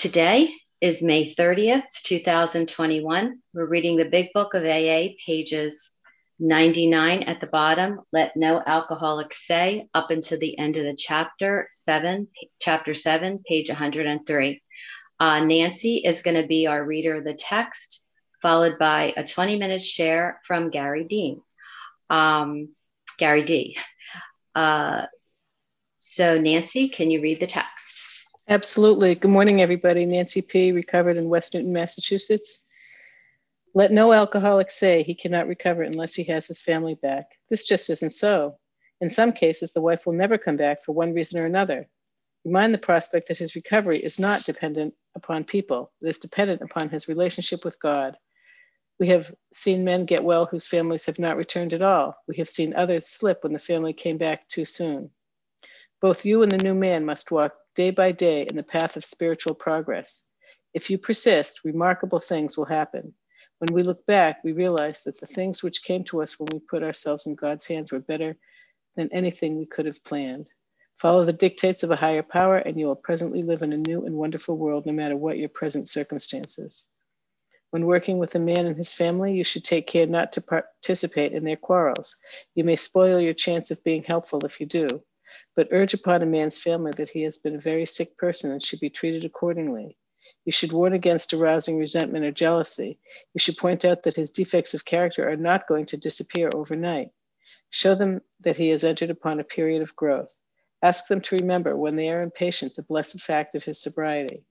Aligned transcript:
Today 0.00 0.54
is 0.80 1.02
May 1.02 1.34
30th, 1.34 1.82
2021. 2.04 3.38
We're 3.52 3.66
reading 3.66 3.98
the 3.98 4.06
Big 4.06 4.28
Book 4.32 4.54
of 4.54 4.64
AA, 4.64 5.08
pages 5.26 5.92
99 6.38 7.24
at 7.24 7.42
the 7.42 7.46
bottom. 7.48 8.00
Let 8.10 8.34
no 8.34 8.62
alcoholic 8.66 9.34
say, 9.34 9.90
up 9.92 10.10
until 10.10 10.38
the 10.38 10.56
end 10.58 10.78
of 10.78 10.84
the 10.84 10.96
chapter, 10.96 11.68
seven, 11.70 12.28
chapter 12.62 12.94
7, 12.94 13.42
page 13.46 13.68
103. 13.68 14.62
Uh, 15.20 15.44
Nancy 15.44 15.96
is 15.96 16.22
going 16.22 16.40
to 16.40 16.48
be 16.48 16.66
our 16.66 16.82
reader 16.82 17.16
of 17.16 17.24
the 17.24 17.34
text, 17.34 18.06
followed 18.40 18.78
by 18.78 19.12
a 19.18 19.26
20 19.26 19.58
minute 19.58 19.82
share 19.82 20.40
from 20.46 20.70
Gary 20.70 21.04
Dean. 21.04 21.42
Um, 22.08 22.70
Gary 23.18 23.44
D. 23.44 23.76
Uh, 24.54 25.04
so, 25.98 26.40
Nancy, 26.40 26.88
can 26.88 27.10
you 27.10 27.20
read 27.20 27.38
the 27.38 27.46
text? 27.46 28.00
Absolutely. 28.50 29.14
Good 29.14 29.30
morning, 29.30 29.62
everybody. 29.62 30.04
Nancy 30.04 30.42
P., 30.42 30.72
recovered 30.72 31.16
in 31.16 31.28
West 31.28 31.54
Newton, 31.54 31.72
Massachusetts. 31.72 32.62
Let 33.74 33.92
no 33.92 34.12
alcoholic 34.12 34.72
say 34.72 35.04
he 35.04 35.14
cannot 35.14 35.46
recover 35.46 35.84
unless 35.84 36.14
he 36.14 36.24
has 36.24 36.48
his 36.48 36.60
family 36.60 36.96
back. 36.96 37.26
This 37.48 37.64
just 37.64 37.88
isn't 37.90 38.12
so. 38.12 38.58
In 39.00 39.08
some 39.08 39.30
cases, 39.30 39.72
the 39.72 39.80
wife 39.80 40.04
will 40.04 40.14
never 40.14 40.36
come 40.36 40.56
back 40.56 40.82
for 40.82 40.90
one 40.90 41.14
reason 41.14 41.40
or 41.40 41.46
another. 41.46 41.86
Remind 42.44 42.74
the 42.74 42.78
prospect 42.78 43.28
that 43.28 43.38
his 43.38 43.54
recovery 43.54 43.98
is 43.98 44.18
not 44.18 44.42
dependent 44.42 44.94
upon 45.14 45.44
people, 45.44 45.92
it 46.02 46.08
is 46.08 46.18
dependent 46.18 46.60
upon 46.60 46.88
his 46.88 47.06
relationship 47.06 47.64
with 47.64 47.80
God. 47.80 48.16
We 48.98 49.06
have 49.10 49.32
seen 49.52 49.84
men 49.84 50.06
get 50.06 50.24
well 50.24 50.46
whose 50.46 50.66
families 50.66 51.06
have 51.06 51.20
not 51.20 51.36
returned 51.36 51.72
at 51.72 51.82
all. 51.82 52.16
We 52.26 52.38
have 52.38 52.48
seen 52.48 52.74
others 52.74 53.06
slip 53.06 53.44
when 53.44 53.52
the 53.52 53.60
family 53.60 53.92
came 53.92 54.18
back 54.18 54.48
too 54.48 54.64
soon. 54.64 55.10
Both 56.00 56.24
you 56.24 56.42
and 56.42 56.50
the 56.50 56.58
new 56.58 56.74
man 56.74 57.04
must 57.04 57.30
walk 57.30 57.54
day 57.80 57.90
by 57.90 58.12
day 58.12 58.42
in 58.42 58.56
the 58.56 58.62
path 58.62 58.98
of 58.98 59.04
spiritual 59.06 59.54
progress. 59.54 60.28
If 60.74 60.90
you 60.90 60.98
persist, 60.98 61.64
remarkable 61.64 62.20
things 62.20 62.54
will 62.54 62.66
happen. 62.66 63.14
When 63.58 63.72
we 63.72 63.82
look 63.82 64.04
back, 64.04 64.44
we 64.44 64.52
realize 64.52 65.02
that 65.04 65.18
the 65.18 65.26
things 65.26 65.62
which 65.62 65.82
came 65.82 66.04
to 66.04 66.20
us 66.20 66.38
when 66.38 66.48
we 66.52 66.58
put 66.58 66.82
ourselves 66.82 67.24
in 67.24 67.36
God's 67.36 67.64
hands 67.66 67.90
were 67.90 68.00
better 68.12 68.36
than 68.96 69.08
anything 69.14 69.56
we 69.56 69.64
could 69.64 69.86
have 69.86 70.04
planned. 70.04 70.46
Follow 70.98 71.24
the 71.24 71.32
dictates 71.32 71.82
of 71.82 71.90
a 71.90 71.96
higher 71.96 72.22
power, 72.22 72.58
and 72.58 72.78
you 72.78 72.84
will 72.84 73.06
presently 73.08 73.42
live 73.42 73.62
in 73.62 73.72
a 73.72 73.78
new 73.88 74.04
and 74.04 74.14
wonderful 74.14 74.58
world, 74.58 74.84
no 74.84 74.92
matter 74.92 75.16
what 75.16 75.38
your 75.38 75.48
present 75.48 75.88
circumstances. 75.88 76.84
When 77.70 77.86
working 77.86 78.18
with 78.18 78.34
a 78.34 78.40
man 78.40 78.66
and 78.66 78.76
his 78.76 78.92
family, 78.92 79.32
you 79.32 79.44
should 79.44 79.64
take 79.64 79.86
care 79.86 80.06
not 80.06 80.32
to 80.32 80.42
participate 80.42 81.32
in 81.32 81.44
their 81.44 81.56
quarrels. 81.56 82.14
You 82.54 82.64
may 82.64 82.76
spoil 82.76 83.18
your 83.18 83.32
chance 83.32 83.70
of 83.70 83.82
being 83.84 84.04
helpful 84.06 84.44
if 84.44 84.60
you 84.60 84.66
do, 84.66 85.02
but 85.56 85.68
urge 85.70 85.94
upon 85.94 86.22
a 86.22 86.26
man's 86.26 86.58
family 86.58 86.92
that 86.96 87.08
he 87.08 87.22
has 87.22 87.38
been 87.38 87.56
a 87.56 87.60
very 87.60 87.86
sick 87.86 88.16
person 88.16 88.50
and 88.50 88.62
should 88.62 88.80
be 88.80 88.90
treated 88.90 89.24
accordingly. 89.24 89.96
You 90.44 90.52
should 90.52 90.72
warn 90.72 90.94
against 90.94 91.34
arousing 91.34 91.78
resentment 91.78 92.24
or 92.24 92.32
jealousy. 92.32 92.98
You 93.34 93.40
should 93.40 93.56
point 93.56 93.84
out 93.84 94.04
that 94.04 94.16
his 94.16 94.30
defects 94.30 94.74
of 94.74 94.84
character 94.84 95.28
are 95.28 95.36
not 95.36 95.68
going 95.68 95.86
to 95.86 95.96
disappear 95.96 96.50
overnight. 96.54 97.10
Show 97.70 97.94
them 97.94 98.22
that 98.40 98.56
he 98.56 98.68
has 98.70 98.84
entered 98.84 99.10
upon 99.10 99.38
a 99.38 99.44
period 99.44 99.82
of 99.82 99.94
growth. 99.96 100.34
Ask 100.82 101.08
them 101.08 101.20
to 101.20 101.36
remember, 101.36 101.76
when 101.76 101.96
they 101.96 102.08
are 102.08 102.22
impatient, 102.22 102.74
the 102.74 102.82
blessed 102.82 103.20
fact 103.20 103.54
of 103.54 103.64
his 103.64 103.82
sobriety. 103.82 104.44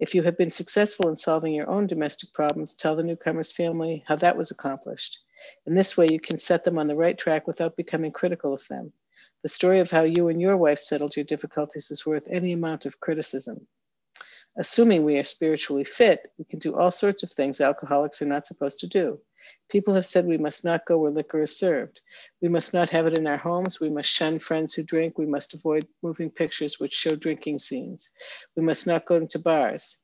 If 0.00 0.14
you 0.14 0.22
have 0.22 0.38
been 0.38 0.50
successful 0.50 1.08
in 1.08 1.16
solving 1.16 1.54
your 1.54 1.68
own 1.70 1.86
domestic 1.86 2.32
problems, 2.32 2.74
tell 2.74 2.96
the 2.96 3.02
newcomer's 3.02 3.52
family 3.52 4.02
how 4.08 4.16
that 4.16 4.36
was 4.36 4.50
accomplished. 4.50 5.18
In 5.66 5.74
this 5.74 5.96
way, 5.96 6.08
you 6.10 6.18
can 6.18 6.38
set 6.38 6.64
them 6.64 6.78
on 6.78 6.88
the 6.88 6.96
right 6.96 7.16
track 7.16 7.46
without 7.46 7.76
becoming 7.76 8.12
critical 8.12 8.54
of 8.54 8.66
them. 8.68 8.92
The 9.42 9.48
story 9.48 9.80
of 9.80 9.90
how 9.90 10.02
you 10.02 10.28
and 10.28 10.40
your 10.40 10.56
wife 10.56 10.78
settled 10.78 11.16
your 11.16 11.24
difficulties 11.24 11.90
is 11.90 12.06
worth 12.06 12.28
any 12.30 12.52
amount 12.52 12.86
of 12.86 13.00
criticism. 13.00 13.66
Assuming 14.56 15.04
we 15.04 15.18
are 15.18 15.24
spiritually 15.24 15.84
fit, 15.84 16.30
we 16.38 16.44
can 16.44 16.60
do 16.60 16.76
all 16.76 16.90
sorts 16.90 17.22
of 17.22 17.32
things 17.32 17.60
alcoholics 17.60 18.22
are 18.22 18.26
not 18.26 18.46
supposed 18.46 18.78
to 18.80 18.86
do. 18.86 19.18
People 19.68 19.94
have 19.94 20.06
said 20.06 20.26
we 20.26 20.38
must 20.38 20.64
not 20.64 20.86
go 20.86 20.98
where 20.98 21.10
liquor 21.10 21.42
is 21.42 21.58
served. 21.58 22.00
We 22.40 22.48
must 22.48 22.72
not 22.72 22.90
have 22.90 23.06
it 23.06 23.18
in 23.18 23.26
our 23.26 23.36
homes. 23.36 23.80
We 23.80 23.90
must 23.90 24.10
shun 24.10 24.38
friends 24.38 24.74
who 24.74 24.82
drink. 24.82 25.18
We 25.18 25.26
must 25.26 25.54
avoid 25.54 25.88
moving 26.02 26.30
pictures 26.30 26.78
which 26.78 26.92
show 26.92 27.16
drinking 27.16 27.58
scenes. 27.58 28.10
We 28.54 28.62
must 28.62 28.86
not 28.86 29.06
go 29.06 29.16
into 29.16 29.38
bars. 29.38 29.96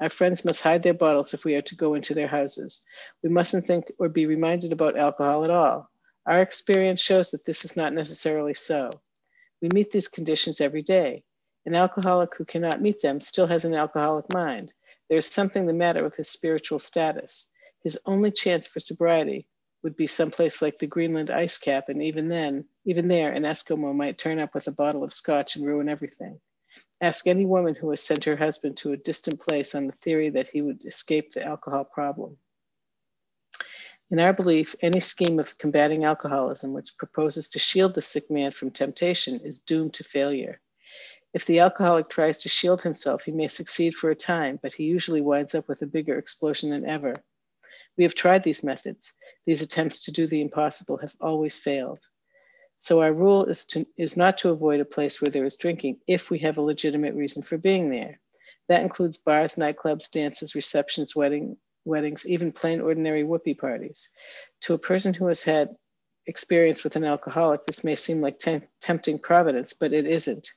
Our 0.00 0.08
friends 0.08 0.44
must 0.44 0.62
hide 0.62 0.82
their 0.82 0.94
bottles 0.94 1.34
if 1.34 1.44
we 1.44 1.54
are 1.54 1.62
to 1.62 1.74
go 1.74 1.94
into 1.94 2.14
their 2.14 2.28
houses. 2.28 2.84
We 3.22 3.28
mustn't 3.28 3.66
think 3.66 3.90
or 3.98 4.08
be 4.08 4.26
reminded 4.26 4.72
about 4.72 4.96
alcohol 4.96 5.44
at 5.44 5.50
all. 5.50 5.90
Our 6.26 6.42
experience 6.42 7.00
shows 7.00 7.30
that 7.30 7.44
this 7.44 7.64
is 7.64 7.76
not 7.76 7.92
necessarily 7.92 8.54
so. 8.54 8.90
We 9.62 9.68
meet 9.72 9.92
these 9.92 10.08
conditions 10.08 10.60
every 10.60 10.82
day. 10.82 11.22
An 11.66 11.74
alcoholic 11.74 12.34
who 12.36 12.44
cannot 12.44 12.82
meet 12.82 13.00
them 13.00 13.20
still 13.20 13.46
has 13.46 13.64
an 13.64 13.74
alcoholic 13.74 14.32
mind. 14.32 14.72
There 15.08 15.18
is 15.18 15.26
something 15.26 15.66
the 15.66 15.72
matter 15.72 16.02
with 16.02 16.16
his 16.16 16.28
spiritual 16.28 16.80
status. 16.80 17.48
His 17.84 17.98
only 18.06 18.32
chance 18.32 18.66
for 18.66 18.80
sobriety 18.80 19.46
would 19.84 19.96
be 19.96 20.08
someplace 20.08 20.60
like 20.60 20.78
the 20.78 20.88
Greenland 20.88 21.30
ice 21.30 21.58
cap, 21.58 21.88
and 21.88 22.02
even 22.02 22.28
then, 22.28 22.64
even 22.84 23.06
there, 23.06 23.32
an 23.32 23.44
Eskimo 23.44 23.94
might 23.94 24.18
turn 24.18 24.40
up 24.40 24.52
with 24.52 24.66
a 24.66 24.72
bottle 24.72 25.04
of 25.04 25.14
scotch 25.14 25.54
and 25.54 25.64
ruin 25.64 25.88
everything. 25.88 26.40
Ask 27.00 27.28
any 27.28 27.46
woman 27.46 27.76
who 27.76 27.90
has 27.90 28.02
sent 28.02 28.24
her 28.24 28.36
husband 28.36 28.78
to 28.78 28.92
a 28.92 28.96
distant 28.96 29.38
place 29.38 29.76
on 29.76 29.86
the 29.86 29.92
theory 29.92 30.30
that 30.30 30.48
he 30.48 30.60
would 30.60 30.84
escape 30.84 31.32
the 31.32 31.44
alcohol 31.44 31.84
problem. 31.84 32.36
In 34.08 34.20
our 34.20 34.32
belief, 34.32 34.76
any 34.82 35.00
scheme 35.00 35.40
of 35.40 35.58
combating 35.58 36.04
alcoholism 36.04 36.72
which 36.72 36.96
proposes 36.96 37.48
to 37.48 37.58
shield 37.58 37.94
the 37.94 38.02
sick 38.02 38.30
man 38.30 38.52
from 38.52 38.70
temptation 38.70 39.40
is 39.40 39.58
doomed 39.58 39.94
to 39.94 40.04
failure. 40.04 40.60
If 41.34 41.44
the 41.44 41.58
alcoholic 41.58 42.08
tries 42.08 42.40
to 42.42 42.48
shield 42.48 42.82
himself, 42.82 43.24
he 43.24 43.32
may 43.32 43.48
succeed 43.48 43.96
for 43.96 44.10
a 44.10 44.14
time, 44.14 44.60
but 44.62 44.72
he 44.72 44.84
usually 44.84 45.20
winds 45.20 45.56
up 45.56 45.68
with 45.68 45.82
a 45.82 45.86
bigger 45.86 46.18
explosion 46.18 46.70
than 46.70 46.86
ever. 46.86 47.14
We 47.98 48.04
have 48.04 48.14
tried 48.14 48.44
these 48.44 48.62
methods. 48.62 49.12
These 49.44 49.60
attempts 49.62 50.04
to 50.04 50.12
do 50.12 50.28
the 50.28 50.40
impossible 50.40 50.98
have 50.98 51.16
always 51.20 51.58
failed. 51.58 51.98
So 52.78 53.02
our 53.02 53.12
rule 53.12 53.46
is, 53.46 53.64
to, 53.66 53.86
is 53.96 54.16
not 54.16 54.38
to 54.38 54.50
avoid 54.50 54.80
a 54.80 54.84
place 54.84 55.20
where 55.20 55.30
there 55.30 55.44
is 55.44 55.56
drinking 55.56 55.98
if 56.06 56.30
we 56.30 56.38
have 56.40 56.58
a 56.58 56.62
legitimate 56.62 57.14
reason 57.14 57.42
for 57.42 57.58
being 57.58 57.90
there. 57.90 58.20
That 58.68 58.82
includes 58.82 59.18
bars, 59.18 59.56
nightclubs, 59.56 60.10
dances, 60.10 60.54
receptions, 60.54 61.16
wedding, 61.16 61.56
weddings, 61.86 62.26
even 62.26 62.52
plain 62.52 62.80
ordinary 62.80 63.22
whoopee 63.24 63.54
parties. 63.54 64.08
To 64.62 64.74
a 64.74 64.78
person 64.78 65.14
who 65.14 65.26
has 65.26 65.42
had 65.42 65.76
experience 66.26 66.82
with 66.82 66.96
an 66.96 67.04
alcoholic, 67.04 67.64
this 67.66 67.84
may 67.84 67.94
seem 67.94 68.20
like 68.20 68.38
tem- 68.38 68.66
tempting 68.80 69.18
providence, 69.18 69.72
but 69.72 69.92
it 69.92 70.06
isn't. 70.06 70.50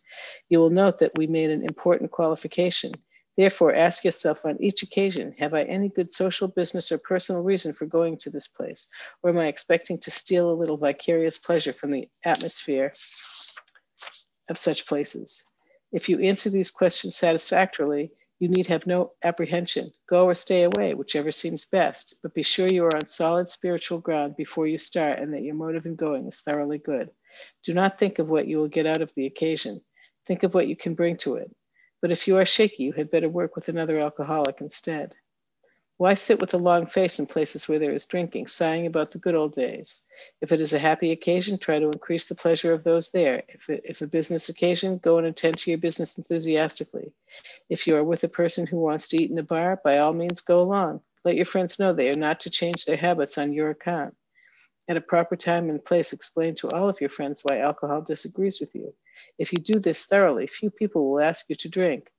You 0.49 0.59
will 0.59 0.69
note 0.69 0.99
that 0.99 1.17
we 1.17 1.27
made 1.27 1.51
an 1.51 1.63
important 1.63 2.11
qualification. 2.11 2.91
Therefore, 3.37 3.73
ask 3.73 4.03
yourself 4.03 4.45
on 4.45 4.61
each 4.61 4.83
occasion 4.83 5.33
Have 5.39 5.53
I 5.53 5.63
any 5.63 5.89
good 5.89 6.13
social, 6.13 6.47
business, 6.47 6.91
or 6.91 6.97
personal 6.97 7.41
reason 7.41 7.71
for 7.71 7.85
going 7.85 8.17
to 8.17 8.29
this 8.29 8.47
place? 8.47 8.89
Or 9.23 9.29
am 9.29 9.37
I 9.37 9.47
expecting 9.47 9.99
to 9.99 10.11
steal 10.11 10.51
a 10.51 10.59
little 10.59 10.77
vicarious 10.77 11.37
pleasure 11.37 11.71
from 11.71 11.91
the 11.91 12.09
atmosphere 12.25 12.93
of 14.49 14.57
such 14.57 14.87
places? 14.87 15.43
If 15.91 16.09
you 16.09 16.19
answer 16.19 16.49
these 16.49 16.71
questions 16.71 17.15
satisfactorily, 17.15 18.11
you 18.39 18.47
need 18.47 18.67
have 18.67 18.87
no 18.87 19.11
apprehension. 19.21 19.91
Go 20.07 20.25
or 20.25 20.33
stay 20.33 20.63
away, 20.63 20.93
whichever 20.93 21.29
seems 21.29 21.65
best, 21.65 22.15
but 22.23 22.33
be 22.33 22.43
sure 22.43 22.67
you 22.67 22.85
are 22.85 22.95
on 22.95 23.05
solid 23.05 23.49
spiritual 23.49 23.99
ground 23.99 24.37
before 24.37 24.65
you 24.65 24.77
start 24.77 25.19
and 25.19 25.33
that 25.33 25.43
your 25.43 25.55
motive 25.55 25.85
in 25.85 25.95
going 25.95 26.25
is 26.25 26.39
thoroughly 26.39 26.77
good. 26.77 27.09
Do 27.63 27.73
not 27.73 27.99
think 27.99 28.19
of 28.19 28.29
what 28.29 28.47
you 28.47 28.57
will 28.57 28.69
get 28.69 28.85
out 28.85 29.01
of 29.01 29.11
the 29.15 29.25
occasion. 29.25 29.81
Think 30.25 30.43
of 30.43 30.53
what 30.53 30.67
you 30.67 30.75
can 30.75 30.95
bring 30.95 31.17
to 31.17 31.35
it. 31.35 31.53
But 32.01 32.11
if 32.11 32.27
you 32.27 32.37
are 32.37 32.45
shaky, 32.45 32.83
you 32.83 32.93
had 32.93 33.11
better 33.11 33.27
work 33.27 33.55
with 33.55 33.67
another 33.67 33.99
alcoholic 33.99 34.61
instead. 34.61 35.13
Why 35.97 36.13
sit 36.13 36.39
with 36.39 36.53
a 36.53 36.57
long 36.57 36.85
face 36.85 37.19
in 37.19 37.25
places 37.25 37.67
where 37.67 37.77
there 37.79 37.91
is 37.91 38.05
drinking, 38.05 38.47
sighing 38.47 38.85
about 38.85 39.11
the 39.11 39.17
good 39.17 39.35
old 39.35 39.53
days? 39.53 40.05
If 40.39 40.53
it 40.53 40.61
is 40.61 40.71
a 40.71 40.79
happy 40.79 41.11
occasion, 41.11 41.57
try 41.57 41.77
to 41.77 41.87
increase 41.87 42.27
the 42.27 42.35
pleasure 42.35 42.71
of 42.71 42.85
those 42.85 43.11
there. 43.11 43.43
If, 43.49 43.69
it, 43.69 43.81
if 43.83 44.01
a 44.01 44.07
business 44.07 44.47
occasion, 44.47 44.99
go 44.99 45.17
and 45.17 45.27
attend 45.27 45.57
to 45.57 45.71
your 45.71 45.77
business 45.77 46.17
enthusiastically. 46.17 47.11
If 47.69 47.85
you 47.85 47.95
are 47.95 48.03
with 48.03 48.23
a 48.23 48.29
person 48.29 48.65
who 48.65 48.79
wants 48.79 49.07
to 49.09 49.21
eat 49.21 49.29
in 49.29 49.35
the 49.35 49.43
bar, 49.43 49.79
by 49.83 49.99
all 49.99 50.13
means 50.13 50.41
go 50.41 50.61
along. 50.61 51.01
Let 51.23 51.35
your 51.35 51.45
friends 51.45 51.77
know 51.77 51.93
they 51.93 52.09
are 52.09 52.15
not 52.15 52.39
to 52.41 52.49
change 52.49 52.85
their 52.85 52.97
habits 52.97 53.37
on 53.37 53.53
your 53.53 53.69
account. 53.69 54.15
At 54.87 54.97
a 54.97 55.01
proper 55.01 55.35
time 55.35 55.69
and 55.69 55.83
place, 55.85 56.11
explain 56.11 56.55
to 56.55 56.69
all 56.69 56.89
of 56.89 56.99
your 56.99 57.11
friends 57.11 57.43
why 57.43 57.59
alcohol 57.59 58.01
disagrees 58.01 58.59
with 58.59 58.73
you. 58.73 58.95
If 59.37 59.53
you 59.53 59.59
do 59.59 59.79
this 59.79 60.05
thoroughly, 60.05 60.47
few 60.47 60.71
people 60.71 61.11
will 61.11 61.19
ask 61.19 61.47
you 61.47 61.55
to 61.57 61.69
drink. 61.69 62.09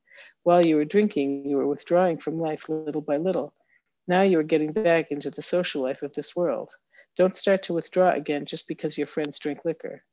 While 0.44 0.64
you 0.64 0.76
were 0.76 0.84
drinking, 0.84 1.46
you 1.46 1.56
were 1.56 1.66
withdrawing 1.66 2.18
from 2.18 2.40
life 2.40 2.68
little 2.68 3.00
by 3.02 3.16
little. 3.16 3.52
Now 4.06 4.22
you 4.22 4.38
are 4.38 4.44
getting 4.44 4.72
back 4.72 5.10
into 5.10 5.30
the 5.30 5.42
social 5.42 5.82
life 5.82 6.02
of 6.02 6.14
this 6.14 6.36
world. 6.36 6.70
Don't 7.16 7.36
start 7.36 7.64
to 7.64 7.74
withdraw 7.74 8.12
again 8.12 8.46
just 8.46 8.68
because 8.68 8.96
your 8.96 9.08
friends 9.08 9.38
drink 9.40 9.64
liquor. 9.64 10.04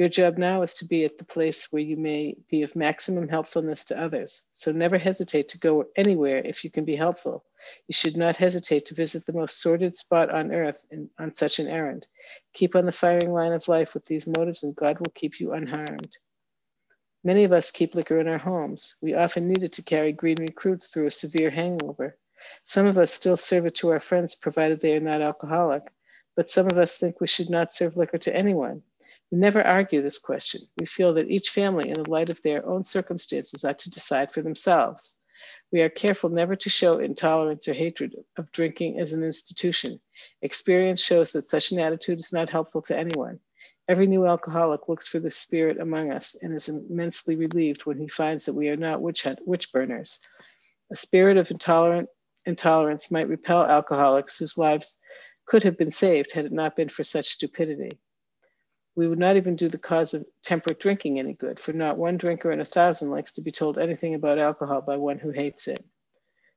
Your 0.00 0.08
job 0.08 0.38
now 0.38 0.62
is 0.62 0.72
to 0.76 0.86
be 0.86 1.04
at 1.04 1.18
the 1.18 1.26
place 1.26 1.70
where 1.70 1.82
you 1.82 1.94
may 1.94 2.34
be 2.50 2.62
of 2.62 2.74
maximum 2.74 3.28
helpfulness 3.28 3.84
to 3.84 4.02
others. 4.02 4.40
So 4.54 4.72
never 4.72 4.96
hesitate 4.96 5.50
to 5.50 5.58
go 5.58 5.88
anywhere 5.94 6.38
if 6.38 6.64
you 6.64 6.70
can 6.70 6.86
be 6.86 6.96
helpful. 6.96 7.44
You 7.86 7.92
should 7.92 8.16
not 8.16 8.38
hesitate 8.38 8.86
to 8.86 8.94
visit 8.94 9.26
the 9.26 9.34
most 9.34 9.60
sordid 9.60 9.98
spot 9.98 10.30
on 10.30 10.52
earth 10.52 10.86
in, 10.90 11.10
on 11.18 11.34
such 11.34 11.58
an 11.58 11.68
errand. 11.68 12.06
Keep 12.54 12.76
on 12.76 12.86
the 12.86 12.92
firing 12.92 13.30
line 13.30 13.52
of 13.52 13.68
life 13.68 13.92
with 13.92 14.06
these 14.06 14.26
motives, 14.26 14.62
and 14.62 14.74
God 14.74 14.98
will 14.98 15.12
keep 15.14 15.38
you 15.38 15.52
unharmed. 15.52 16.16
Many 17.22 17.44
of 17.44 17.52
us 17.52 17.70
keep 17.70 17.94
liquor 17.94 18.20
in 18.20 18.26
our 18.26 18.38
homes. 18.38 18.94
We 19.02 19.12
often 19.12 19.48
need 19.48 19.64
it 19.64 19.74
to 19.74 19.82
carry 19.82 20.12
green 20.12 20.38
recruits 20.40 20.86
through 20.86 21.08
a 21.08 21.10
severe 21.10 21.50
hangover. 21.50 22.16
Some 22.64 22.86
of 22.86 22.96
us 22.96 23.12
still 23.12 23.36
serve 23.36 23.66
it 23.66 23.74
to 23.74 23.90
our 23.90 24.00
friends 24.00 24.34
provided 24.34 24.80
they 24.80 24.96
are 24.96 25.00
not 25.00 25.20
alcoholic, 25.20 25.82
but 26.36 26.48
some 26.48 26.68
of 26.68 26.78
us 26.78 26.96
think 26.96 27.20
we 27.20 27.26
should 27.26 27.50
not 27.50 27.70
serve 27.70 27.98
liquor 27.98 28.16
to 28.16 28.34
anyone. 28.34 28.82
We 29.30 29.38
never 29.38 29.64
argue 29.64 30.02
this 30.02 30.18
question. 30.18 30.62
We 30.76 30.86
feel 30.86 31.14
that 31.14 31.30
each 31.30 31.50
family, 31.50 31.88
in 31.88 31.94
the 31.94 32.10
light 32.10 32.30
of 32.30 32.42
their 32.42 32.66
own 32.66 32.82
circumstances, 32.82 33.64
ought 33.64 33.78
to 33.80 33.90
decide 33.90 34.32
for 34.32 34.42
themselves. 34.42 35.16
We 35.70 35.82
are 35.82 35.88
careful 35.88 36.30
never 36.30 36.56
to 36.56 36.68
show 36.68 36.98
intolerance 36.98 37.68
or 37.68 37.72
hatred 37.72 38.16
of 38.36 38.50
drinking 38.50 38.98
as 38.98 39.12
an 39.12 39.22
institution. 39.22 40.00
Experience 40.42 41.00
shows 41.00 41.30
that 41.32 41.48
such 41.48 41.70
an 41.70 41.78
attitude 41.78 42.18
is 42.18 42.32
not 42.32 42.50
helpful 42.50 42.82
to 42.82 42.96
anyone. 42.96 43.38
Every 43.86 44.08
new 44.08 44.26
alcoholic 44.26 44.88
looks 44.88 45.06
for 45.06 45.20
the 45.20 45.30
spirit 45.30 45.78
among 45.78 46.10
us 46.10 46.34
and 46.34 46.52
is 46.52 46.68
immensely 46.68 47.36
relieved 47.36 47.86
when 47.86 47.98
he 47.98 48.08
finds 48.08 48.46
that 48.46 48.54
we 48.54 48.68
are 48.68 48.76
not 48.76 49.00
witch, 49.00 49.22
hunt, 49.22 49.38
witch 49.46 49.72
burners. 49.72 50.18
A 50.90 50.96
spirit 50.96 51.36
of 51.36 51.52
intolerant, 51.52 52.08
intolerance 52.46 53.12
might 53.12 53.28
repel 53.28 53.64
alcoholics 53.64 54.38
whose 54.38 54.58
lives 54.58 54.96
could 55.46 55.62
have 55.62 55.78
been 55.78 55.92
saved 55.92 56.32
had 56.32 56.46
it 56.46 56.52
not 56.52 56.74
been 56.74 56.88
for 56.88 57.04
such 57.04 57.28
stupidity 57.28 58.00
we 58.96 59.08
would 59.08 59.18
not 59.18 59.36
even 59.36 59.56
do 59.56 59.68
the 59.68 59.78
cause 59.78 60.14
of 60.14 60.26
temperate 60.42 60.80
drinking 60.80 61.18
any 61.18 61.34
good, 61.34 61.60
for 61.60 61.72
not 61.72 61.96
one 61.96 62.16
drinker 62.16 62.50
in 62.50 62.60
a 62.60 62.64
thousand 62.64 63.10
likes 63.10 63.32
to 63.32 63.40
be 63.40 63.52
told 63.52 63.78
anything 63.78 64.14
about 64.14 64.38
alcohol 64.38 64.80
by 64.82 64.96
one 64.96 65.18
who 65.18 65.30
hates 65.30 65.68
it. 65.68 65.84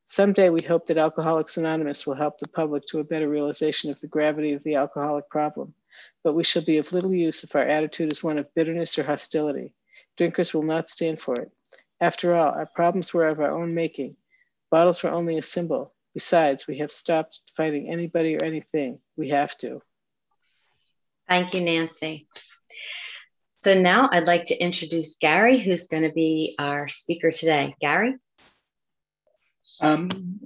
Someday 0.06 0.50
we 0.50 0.62
hope 0.62 0.88
that 0.88 0.98
Alcoholics 0.98 1.58
Anonymous 1.58 2.06
will 2.06 2.16
help 2.16 2.38
the 2.40 2.48
public 2.48 2.86
to 2.88 3.00
a 3.00 3.04
better 3.04 3.30
realization 3.30 3.90
of 3.90 4.00
the 4.02 4.08
gravity 4.08 4.54
of 4.54 4.64
the 4.64 4.76
alcoholic 4.76 5.30
problem, 5.30 5.74
but 6.24 6.34
we 6.34 6.44
shall 6.44 6.64
be 6.64 6.78
of 6.78 6.92
little 6.92 7.14
use 7.14 7.44
if 7.44 7.56
our 7.56 7.64
attitude 7.64 8.12
is 8.12 8.24
one 8.24 8.38
of 8.38 8.54
bitterness 8.54 8.98
or 9.00 9.04
hostility. 9.04 9.74
Drinkers 10.18 10.54
will 10.54 10.64
not 10.64 10.90
stand 10.90 11.22
for 11.22 11.36
it. 11.36 11.52
After 12.02 12.36
all, 12.36 12.52
our 12.52 12.66
problems 12.66 13.14
were 13.14 13.28
of 13.28 13.40
our 13.40 13.52
own 13.52 13.74
making. 13.74 14.18
Bottles 14.70 15.02
were 15.02 15.12
only 15.12 15.38
a 15.38 15.44
symbol. 15.44 15.94
Besides, 16.14 16.68
we 16.68 16.80
have 16.80 16.92
stopped 16.92 17.40
fighting 17.56 17.90
anybody 17.90 18.36
or 18.36 18.44
anything. 18.44 19.00
We 19.16 19.30
have 19.30 19.58
to. 19.60 19.82
Thank 21.28 21.54
you, 21.54 21.62
Nancy. 21.62 22.28
So 23.60 23.80
now 23.80 24.10
I'd 24.12 24.28
like 24.28 24.44
to 24.46 24.58
introduce 24.58 25.16
Gary, 25.18 25.58
who's 25.58 25.88
going 25.88 26.04
to 26.04 26.12
be 26.12 26.54
our 26.60 26.90
speaker 26.90 27.32
today. 27.32 27.74
Gary? 27.80 28.16
Um, 29.82 30.42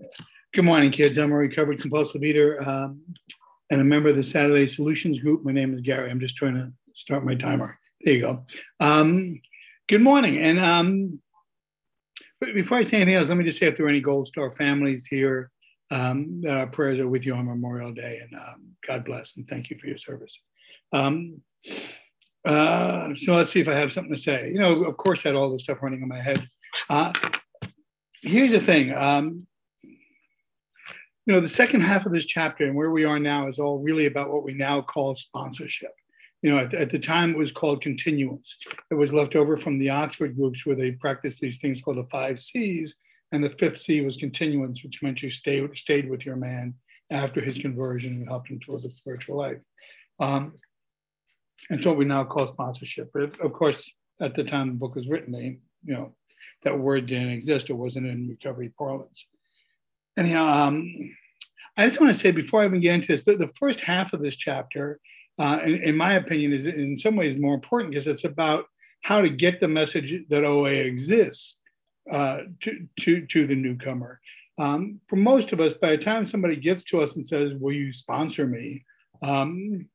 good 0.53 0.65
morning, 0.65 0.91
kids. 0.91 1.17
I'm 1.17 1.31
a 1.31 1.35
recovered 1.35 1.81
compulsive 1.81 2.23
eater 2.23 2.61
um, 2.67 3.01
and 3.71 3.81
a 3.81 3.83
member 3.83 4.09
of 4.09 4.15
the 4.15 4.23
Saturday 4.23 4.67
Solutions 4.67 5.19
Group. 5.19 5.43
My 5.43 5.51
name 5.51 5.73
is 5.73 5.81
Gary. 5.81 6.11
I'm 6.11 6.19
just 6.19 6.35
trying 6.37 6.55
to 6.55 6.71
start 6.93 7.25
my 7.25 7.33
timer. 7.33 7.79
There 8.01 8.13
you 8.13 8.21
go. 8.21 8.45
Um, 8.79 9.41
good 9.87 10.01
morning. 10.01 10.37
And 10.37 10.59
um, 10.59 11.19
before 12.39 12.77
I 12.77 12.83
say 12.83 12.97
anything 12.97 13.15
else, 13.15 13.29
let 13.29 13.37
me 13.37 13.43
just 13.43 13.59
say 13.59 13.65
if 13.65 13.77
there 13.77 13.87
are 13.87 13.89
any 13.89 14.01
Gold 14.01 14.27
Star 14.27 14.51
families 14.51 15.07
here, 15.07 15.49
um, 15.89 16.41
that 16.41 16.57
our 16.57 16.67
prayers 16.67 16.99
are 16.99 17.07
with 17.07 17.25
you 17.25 17.33
on 17.33 17.47
Memorial 17.47 17.93
Day. 17.93 18.19
And 18.21 18.39
um, 18.39 18.67
God 18.85 19.05
bless 19.05 19.37
and 19.37 19.47
thank 19.47 19.69
you 19.71 19.77
for 19.79 19.87
your 19.87 19.97
service. 19.97 20.39
Um, 20.91 21.41
uh, 22.45 23.13
so 23.15 23.35
let's 23.35 23.51
see 23.51 23.59
if 23.59 23.67
I 23.67 23.75
have 23.75 23.91
something 23.91 24.13
to 24.13 24.19
say. 24.19 24.49
You 24.49 24.59
know, 24.59 24.83
of 24.83 24.97
course, 24.97 25.25
I 25.25 25.29
had 25.29 25.35
all 25.35 25.51
this 25.51 25.63
stuff 25.63 25.79
running 25.81 26.01
in 26.01 26.07
my 26.07 26.21
head. 26.21 26.47
Uh, 26.89 27.11
here's 28.21 28.51
the 28.51 28.59
thing. 28.59 28.93
Um, 28.93 29.47
you 29.83 31.33
know, 31.33 31.41
the 31.41 31.49
second 31.49 31.81
half 31.81 32.05
of 32.05 32.13
this 32.13 32.25
chapter 32.25 32.65
and 32.65 32.75
where 32.75 32.91
we 32.91 33.03
are 33.03 33.19
now 33.19 33.49
is 33.49 33.59
all 33.59 33.79
really 33.79 34.05
about 34.05 34.29
what 34.29 34.45
we 34.45 34.53
now 34.53 34.81
call 34.81 35.15
sponsorship. 35.17 35.91
You 36.41 36.51
know, 36.51 36.59
at, 36.59 36.73
at 36.73 36.89
the 36.89 36.99
time 36.99 37.31
it 37.31 37.37
was 37.37 37.51
called 37.51 37.81
continuance. 37.81 38.55
It 38.91 38.95
was 38.95 39.11
left 39.11 39.35
over 39.35 39.57
from 39.57 39.77
the 39.77 39.89
Oxford 39.89 40.37
groups 40.37 40.65
where 40.65 40.75
they 40.75 40.91
practiced 40.91 41.41
these 41.41 41.57
things 41.57 41.81
called 41.81 41.97
the 41.97 42.07
five 42.09 42.39
C's. 42.39 42.95
And 43.33 43.43
the 43.43 43.49
fifth 43.59 43.79
C 43.79 43.99
was 44.01 44.15
continuance, 44.15 44.83
which 44.83 45.03
meant 45.03 45.21
you 45.21 45.29
stayed, 45.29 45.69
stayed 45.77 46.09
with 46.09 46.25
your 46.25 46.37
man 46.37 46.75
after 47.09 47.41
his 47.41 47.57
conversion 47.57 48.13
and 48.13 48.27
helped 48.29 48.49
him 48.49 48.59
toward 48.61 48.83
the 48.83 48.89
spiritual 48.89 49.37
life. 49.37 49.57
Um, 50.21 50.53
and 51.69 51.81
so 51.81 51.93
we 51.93 52.05
now 52.05 52.23
call 52.23 52.47
sponsorship. 52.47 53.11
But 53.13 53.39
of 53.39 53.53
course, 53.53 53.91
at 54.21 54.35
the 54.35 54.43
time 54.43 54.67
the 54.67 54.73
book 54.73 54.95
was 54.95 55.09
written, 55.09 55.31
they, 55.31 55.59
you 55.83 55.93
know, 55.93 56.15
that 56.63 56.77
word 56.77 57.07
didn't 57.07 57.29
exist. 57.29 57.69
It 57.69 57.73
wasn't 57.73 58.07
in 58.07 58.27
recovery 58.27 58.71
parlance. 58.77 59.25
Anyhow, 60.17 60.47
um, 60.47 61.13
I 61.77 61.85
just 61.85 62.01
want 62.01 62.11
to 62.11 62.19
say 62.19 62.31
before 62.31 62.61
I 62.61 62.65
even 62.65 62.81
get 62.81 62.95
into 62.95 63.07
this, 63.07 63.23
the, 63.23 63.37
the 63.37 63.51
first 63.59 63.81
half 63.81 64.13
of 64.13 64.21
this 64.21 64.35
chapter, 64.35 64.99
uh, 65.37 65.59
in, 65.63 65.75
in, 65.83 65.97
my 65.97 66.13
opinion, 66.13 66.51
is 66.51 66.65
in 66.65 66.97
some 66.97 67.15
ways 67.15 67.37
more 67.37 67.53
important 67.53 67.91
because 67.91 68.07
it's 68.07 68.23
about 68.23 68.65
how 69.01 69.21
to 69.21 69.29
get 69.29 69.59
the 69.59 69.67
message 69.67 70.13
that 70.29 70.43
OA 70.43 70.71
exists 70.71 71.59
uh, 72.11 72.39
to, 72.61 72.87
to, 72.99 73.25
to 73.27 73.45
the 73.45 73.55
newcomer. 73.55 74.19
Um, 74.57 74.99
for 75.07 75.17
most 75.17 75.53
of 75.53 75.59
us, 75.59 75.75
by 75.75 75.91
the 75.91 75.97
time 75.99 76.25
somebody 76.25 76.55
gets 76.55 76.83
to 76.85 77.01
us 77.01 77.15
and 77.15 77.25
says, 77.25 77.53
Will 77.53 77.73
you 77.73 77.93
sponsor 77.93 78.47
me? 78.47 78.83
Um, 79.21 79.87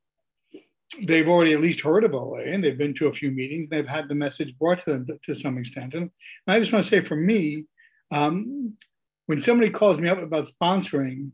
they've 1.02 1.28
already 1.28 1.52
at 1.52 1.60
least 1.60 1.80
heard 1.80 2.04
of 2.04 2.14
OA 2.14 2.42
and 2.42 2.62
they've 2.62 2.78
been 2.78 2.94
to 2.94 3.08
a 3.08 3.12
few 3.12 3.30
meetings. 3.30 3.64
And 3.64 3.70
they've 3.70 3.88
had 3.88 4.08
the 4.08 4.14
message 4.14 4.56
brought 4.58 4.84
to 4.84 4.92
them 4.92 5.06
to, 5.24 5.34
some 5.34 5.58
extent. 5.58 5.94
And, 5.94 6.10
I 6.46 6.58
just 6.58 6.72
want 6.72 6.84
to 6.84 6.90
say 6.90 7.02
for 7.02 7.16
me, 7.16 7.64
um, 8.10 8.76
when 9.26 9.40
somebody 9.40 9.70
calls 9.70 10.00
me 10.00 10.08
up 10.08 10.18
about 10.18 10.48
sponsoring, 10.48 11.30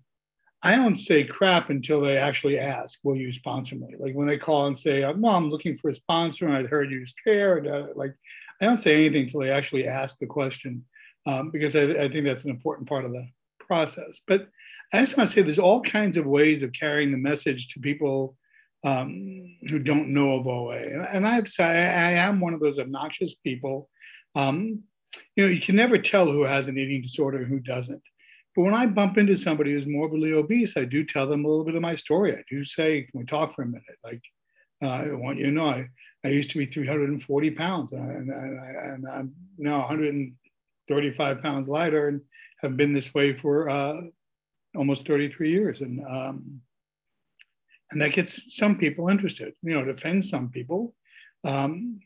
I 0.62 0.76
don't 0.76 0.94
say 0.94 1.25
crap 1.25 1.70
until 1.70 2.00
they 2.00 2.16
actually 2.16 2.58
ask, 2.58 2.99
"Will 3.05 3.16
you 3.16 3.32
sponsor 3.32 3.76
me?" 3.76 3.94
Like 3.99 4.14
when 4.14 4.26
they 4.26 4.38
call 4.38 4.66
and 4.66 4.76
say, 4.76 5.00
"No, 5.00 5.28
I'm 5.28 5.50
looking 5.50 5.76
for 5.76 5.88
a 5.90 5.94
sponsor, 5.94 6.46
and 6.46 6.56
I 6.56 6.69
heard 6.69 6.90
you 6.90 7.05
care." 7.25 7.62
Like 7.94 8.12
I 8.60 8.64
don't 8.64 8.78
say 8.78 8.94
anything 8.94 9.25
until 9.25 9.40
they 9.40 9.52
actually 9.52 9.87
ask 9.87 10.19
the 10.19 10.26
question, 10.26 10.84
um, 11.26 11.50
because 11.50 11.76
I, 11.76 11.82
I 11.82 12.08
think 12.08 12.26
that's 12.26 12.44
an 12.44 12.50
important 12.50 12.88
part 12.88 13.05
of 13.05 13.12
the 13.12 13.28
process. 13.60 14.20
But 14.26 14.49
I 14.93 15.00
just 15.00 15.16
want 15.16 15.28
to 15.28 15.34
say, 15.34 15.43
there's 15.43 15.58
all 15.58 15.82
kinds 15.82 16.16
of 16.16 16.26
ways 16.26 16.62
of 16.62 16.72
carrying 16.72 17.12
the 17.12 17.19
message 17.19 17.69
to 17.69 17.81
people 17.81 18.37
um, 18.84 19.56
who 19.69 19.78
don't 19.78 20.12
know 20.14 20.34
of 20.34 20.46
OA. 20.46 20.76
And, 20.76 21.26
I 21.26 21.34
have 21.34 21.44
to 21.44 21.50
say, 21.50 21.64
I, 21.64 22.10
I, 22.10 22.12
am 22.12 22.40
one 22.40 22.54
of 22.54 22.60
those 22.60 22.78
obnoxious 22.78 23.34
people. 23.34 23.88
Um, 24.34 24.82
you 25.34 25.44
know, 25.44 25.50
you 25.50 25.60
can 25.60 25.75
never 25.76 25.98
tell 25.98 26.30
who 26.30 26.42
has 26.42 26.69
an 26.69 26.78
eating 26.78 27.02
disorder 27.02 27.38
and 27.38 27.48
who 27.48 27.58
doesn't. 27.58 28.02
But 28.54 28.62
when 28.62 28.75
I 28.75 28.86
bump 28.86 29.19
into 29.19 29.36
somebody 29.36 29.72
who's 29.72 29.86
morbidly 29.86 30.32
obese, 30.32 30.76
I 30.76 30.84
do 30.84 31.04
tell 31.04 31.26
them 31.26 31.44
a 31.44 31.48
little 31.48 31.64
bit 31.64 31.75
of 31.75 31.82
my 31.82 31.96
story. 31.96 32.34
I 32.34 32.42
do 32.48 32.62
say, 32.62 33.02
can 33.02 33.20
we 33.20 33.25
talk 33.25 33.54
for 33.54 33.62
a 33.62 33.66
minute? 33.66 33.82
Like, 34.04 34.22
uh, 34.82 34.88
I 34.88 35.12
want 35.12 35.38
you 35.38 35.46
to 35.46 35.52
know, 35.52 35.66
I, 35.66 35.88
I 36.24 36.28
used 36.28 36.50
to 36.50 36.58
be 36.58 36.66
340 36.66 37.50
pounds 37.52 37.92
and, 37.92 38.32
I, 38.32 39.17
I'm 39.17 39.32
now 39.58 39.79
135 39.79 41.43
pounds 41.43 41.69
lighter 41.69 42.08
and 42.08 42.20
have 42.60 42.76
been 42.76 42.93
this 42.93 43.12
way 43.14 43.32
for 43.34 43.69
uh, 43.69 44.00
almost 44.76 45.06
33 45.06 45.50
years. 45.50 45.81
And 45.81 46.00
um, 46.08 46.60
and 47.90 48.00
that 48.00 48.12
gets 48.12 48.56
some 48.56 48.76
people 48.76 49.08
interested. 49.08 49.54
You 49.62 49.74
know, 49.74 49.80
it 49.80 49.88
offends 49.88 50.28
some 50.30 50.50
people, 50.50 50.94
um, 51.44 52.00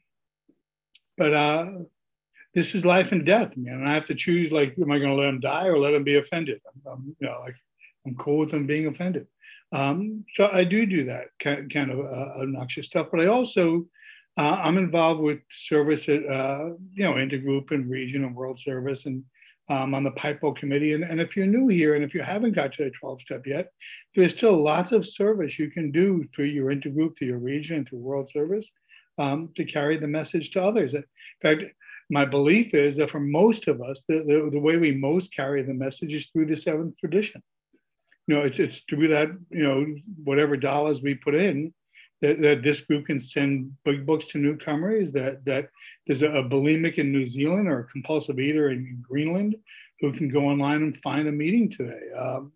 but 1.17 1.35
uh, 1.35 1.67
this 2.55 2.75
is 2.75 2.85
life 2.85 3.13
and 3.13 3.25
death. 3.25 3.57
Man, 3.57 3.75
and 3.75 3.89
I 3.89 3.95
have 3.95 4.05
to 4.05 4.15
choose. 4.15 4.53
Like, 4.53 4.79
am 4.79 4.93
I 4.93 4.99
going 4.99 5.11
to 5.11 5.17
let 5.17 5.27
them 5.27 5.41
die 5.41 5.67
or 5.67 5.79
let 5.79 5.93
them 5.93 6.05
be 6.05 6.17
offended? 6.17 6.61
I'm, 6.67 6.93
I'm, 6.93 7.17
you 7.21 7.27
know, 7.27 7.41
like 7.41 7.57
I'm 8.07 8.15
cool 8.17 8.39
with 8.39 8.51
them 8.51 8.67
being 8.67 8.87
offended. 8.87 9.27
Um, 9.73 10.25
so 10.35 10.51
I 10.53 10.65
do 10.65 10.85
do 10.85 11.05
that 11.05 11.29
kind, 11.41 11.73
kind 11.73 11.91
of 11.91 12.01
uh, 12.01 12.43
obnoxious 12.43 12.87
stuff, 12.87 13.09
but 13.11 13.21
I 13.21 13.27
also 13.27 13.87
uh, 14.39 14.61
I'm 14.63 14.79
involved 14.79 15.21
with 15.21 15.41
service 15.51 16.09
at 16.09 16.27
uh, 16.27 16.71
you 16.93 17.05
know 17.05 17.15
intergroup 17.15 17.71
and 17.71 17.89
region 17.91 18.25
and 18.25 18.35
world 18.35 18.59
service 18.59 19.07
and 19.07 19.25
um, 19.73 19.95
on 19.95 20.05
the 20.05 20.11
PIPO 20.13 20.55
committee. 20.57 20.93
And, 20.93 21.03
and 21.03 21.19
if 21.19 21.35
you're 21.35 21.47
new 21.47 21.67
here 21.69 21.95
and 21.95 22.05
if 22.05 22.15
you 22.15 22.21
haven't 22.21 22.55
got 22.55 22.75
to 22.75 22.85
the 22.85 22.91
12 22.91 23.23
step 23.23 23.47
yet, 23.47 23.69
there's 24.15 24.35
still 24.35 24.63
lots 24.63 24.93
of 24.93 25.07
service 25.07 25.59
you 25.59 25.71
can 25.71 25.91
do 25.91 26.29
through 26.35 26.47
your 26.47 26.71
intergroup, 26.71 27.17
through 27.17 27.29
your 27.29 27.39
region, 27.39 27.87
through 27.87 28.01
World 28.01 28.29
Service 28.29 28.71
um, 29.19 29.49
to 29.57 29.65
carry 29.65 29.97
the 29.97 30.07
message 30.07 30.51
to 30.51 30.63
others. 30.63 30.93
In 30.93 31.05
fact, 31.41 31.65
my 32.11 32.27
belief 32.27 32.75
is 32.75 32.97
that 32.97 33.11
for 33.11 33.21
most 33.21 33.67
of 33.67 33.81
us, 33.81 34.03
the, 34.09 34.19
the, 34.19 34.51
the 34.53 34.61
way 34.61 34.77
we 34.77 34.93
most 34.93 35.35
carry 35.35 35.63
the 35.63 35.73
message 35.73 36.13
is 36.13 36.27
through 36.27 36.47
the 36.47 36.57
seventh 36.57 36.99
tradition. 36.99 37.43
You 38.27 38.35
know, 38.35 38.43
it's, 38.43 38.59
it's 38.59 38.83
through 38.91 39.09
that, 39.09 39.29
you 39.51 39.63
know, 39.63 39.87
whatever 40.23 40.57
dollars 40.59 41.01
we 41.01 41.15
put 41.15 41.35
in, 41.35 41.73
that, 42.23 42.41
that 42.41 42.63
this 42.63 42.81
group 42.81 43.07
can 43.07 43.19
send 43.19 43.73
big 43.85 44.07
books 44.07 44.27
to 44.27 44.39
newcomers, 44.39 45.13
that, 45.13 45.45
that 45.45 45.69
there's 46.07 46.23
a, 46.23 46.29
bulimic 46.29 46.95
in 46.95 47.13
New 47.13 47.27
Zealand 47.27 47.69
or 47.69 47.81
a 47.81 47.85
compulsive 47.85 48.39
eater 48.39 48.71
in 48.71 49.03
Greenland 49.07 49.57
who 50.01 50.13
can 50.13 50.29
go 50.29 50.47
online 50.47 50.83
and 50.83 50.97
find 51.03 51.29
a 51.29 51.33
meeting 51.33 51.69
today 51.69 52.01
um, 52.17 52.53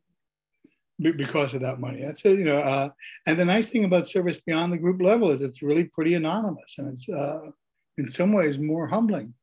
because 0.99 1.53
of 1.53 1.61
that 1.63 1.81
money. 1.81 2.03
That's 2.03 2.25
it, 2.25 2.39
you 2.39 2.45
know. 2.45 2.59
Uh, 2.59 2.91
and 3.27 3.39
the 3.39 3.45
nice 3.45 3.69
thing 3.69 3.85
about 3.85 4.07
service 4.07 4.41
beyond 4.41 4.73
the 4.73 4.79
group 4.79 5.03
level 5.03 5.31
is 5.31 5.43
it's 5.43 5.63
really 5.63 5.85
pretty 5.85 6.15
anonymous 6.15 6.77
and 6.79 6.89
it's 6.89 7.09
uh, 7.09 7.51
in 7.99 8.07
some 8.07 8.33
ways 8.33 8.59
more 8.59 8.87
humbling 8.87 9.35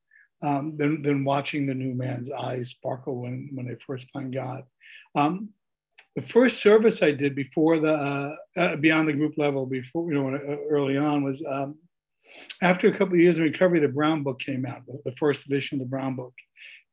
um, 0.41 0.77
than, 0.77 1.01
than 1.01 1.25
watching 1.25 1.65
the 1.65 1.73
new 1.73 1.93
man's 1.93 2.31
eyes 2.31 2.69
sparkle 2.69 3.21
when, 3.21 3.49
when 3.53 3.67
they 3.67 3.75
first 3.75 4.09
find 4.11 4.33
God. 4.33 4.63
Um, 5.15 5.49
the 6.15 6.21
first 6.21 6.61
service 6.61 7.01
I 7.01 7.11
did 7.11 7.35
before 7.35 7.79
the 7.79 7.93
uh, 7.93 8.35
uh, 8.55 8.75
beyond 8.77 9.07
the 9.07 9.13
group 9.13 9.33
level, 9.37 9.65
before 9.65 10.11
you 10.11 10.19
know, 10.19 10.35
uh, 10.35 10.57
early 10.69 10.97
on 10.97 11.23
was 11.23 11.43
um, 11.49 11.75
after 12.61 12.87
a 12.87 12.91
couple 12.91 13.15
of 13.15 13.19
years 13.19 13.37
of 13.37 13.43
recovery, 13.43 13.79
the 13.79 13.87
Brown 13.87 14.23
Book 14.23 14.39
came 14.39 14.65
out, 14.65 14.83
the 15.05 15.15
first 15.17 15.45
edition 15.45 15.79
of 15.79 15.85
the 15.85 15.89
Brown 15.89 16.15
Book. 16.15 16.33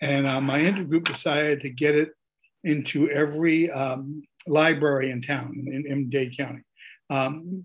And 0.01 0.27
uh, 0.27 0.41
my 0.41 0.61
intergroup 0.61 1.05
decided 1.05 1.61
to 1.63 1.71
get 1.71 1.95
it 1.95 2.11
into 2.65 3.11
every 3.11 3.71
um, 3.71 4.23
library 4.47 5.11
in 5.11 5.23
town 5.23 5.65
in, 5.67 5.87
in 5.87 6.11
Dade 6.11 6.37
County. 6.37 6.63
Um, 7.11 7.65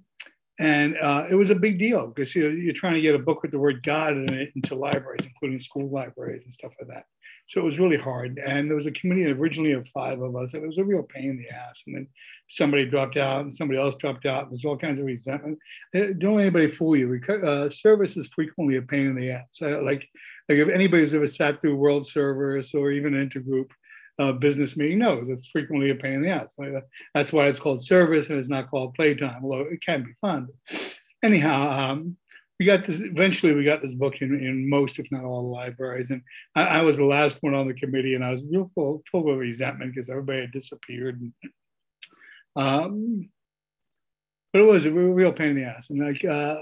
and 0.60 0.98
uh, 1.02 1.28
it 1.30 1.36
was 1.36 1.50
a 1.50 1.56
big 1.56 1.78
deal 1.80 2.08
because 2.08 2.34
you 2.34 2.44
know, 2.44 2.50
you're 2.50 2.74
trying 2.74 2.94
to 2.94 3.02
get 3.02 3.16
a 3.16 3.20
book 3.20 3.42
with 3.42 3.52
the 3.52 3.60
word 3.60 3.84
God 3.84 4.14
in 4.14 4.34
it 4.34 4.52
into 4.56 4.76
libraries, 4.76 5.26
including 5.26 5.60
school 5.60 5.90
libraries 5.90 6.44
and 6.44 6.54
stuff 6.54 6.72
like 6.80 6.90
that. 6.90 7.06
So 7.48 7.62
it 7.62 7.64
was 7.64 7.80
really 7.80 7.98
hard. 7.98 8.40
And 8.44 8.68
there 8.68 8.76
was 8.76 8.88
a 8.88 8.92
committee 8.92 9.30
originally 9.32 9.74
of 9.74 9.88
five 9.90 10.20
of 10.22 10.36
us, 10.36 10.54
and 10.54 10.64
it 10.64 10.68
was 10.68 10.80
a 10.80 10.84
real 10.84 11.04
pain 11.04 11.32
in 11.32 11.38
the 11.38 11.50
ass. 11.50 11.84
And 11.86 11.96
then 11.96 12.08
somebody 12.50 12.86
dropped 12.86 13.18
out, 13.18 13.42
and 13.42 13.54
somebody 13.54 13.80
else 13.80 13.96
dropped 13.96 14.26
out. 14.26 14.50
There's 14.50 14.66
all 14.66 14.78
kinds 14.78 15.00
of 15.00 15.06
resentment. 15.06 15.60
Uh, 15.96 16.08
don't 16.18 16.36
let 16.36 16.44
anybody 16.44 16.72
fool 16.72 16.96
you. 16.96 17.22
Uh, 17.30 17.70
service 17.70 18.18
is 18.18 18.28
frequently 18.28 18.78
a 18.78 18.82
pain 18.82 19.08
in 19.08 19.16
the 19.16 19.32
ass. 19.32 19.58
Uh, 19.62 19.82
like, 19.82 20.08
like 20.50 20.58
if 20.58 20.70
anybody's 20.70 21.14
ever 21.14 21.28
sat 21.28 21.62
through 21.62 21.76
World 21.76 22.08
Service 22.08 22.74
or 22.74 22.92
even 22.92 23.14
an 23.14 23.30
Intergroup, 23.30 23.70
uh, 24.18 24.32
business 24.32 24.78
meeting 24.78 25.00
knows 25.00 25.30
it's 25.30 25.50
frequently 25.50 25.90
a 25.90 25.96
pain 25.96 26.14
in 26.14 26.22
the 26.22 26.30
ass. 26.30 26.56
Like 26.58 26.72
that's 27.14 27.34
why 27.34 27.48
it's 27.48 27.60
called 27.60 27.84
service 27.84 28.30
and 28.30 28.40
it's 28.40 28.50
not 28.50 28.70
called 28.70 28.94
playtime, 28.94 29.44
although 29.44 29.68
it 29.70 29.82
can 29.82 30.04
be 30.04 30.14
fun. 30.22 30.48
Anyhow, 31.24 31.92
um, 31.92 32.18
we 32.60 32.66
got 32.66 32.86
this, 32.86 33.02
eventually 33.02 33.54
we 33.54 33.64
got 33.64 33.82
this 33.82 33.94
book 33.94 34.22
in, 34.22 34.40
in 34.40 34.70
most, 34.70 35.00
if 35.00 35.12
not 35.12 35.24
all 35.24 35.44
the 35.44 35.50
libraries. 35.50 36.12
And 36.12 36.22
I, 36.56 36.64
I 36.64 36.82
was 36.84 36.98
the 36.98 37.06
last 37.06 37.38
one 37.42 37.54
on 37.54 37.68
the 37.68 37.74
committee 37.74 38.16
and 38.16 38.24
I 38.24 38.32
was 38.32 38.44
real 38.50 38.72
full, 38.74 39.04
full 39.12 39.30
of 39.30 39.38
resentment 39.38 39.94
because 39.94 40.10
everybody 40.10 40.42
had 40.42 40.52
disappeared. 40.52 41.20
And, 41.20 41.34
um, 42.56 43.30
but 44.54 44.62
it 44.62 44.66
was 44.66 44.86
a 44.86 44.92
real, 44.92 45.34
pain 45.34 45.50
in 45.50 45.56
the 45.56 45.64
ass. 45.64 45.90
And 45.90 46.00
like 46.00 46.24
uh, 46.24 46.62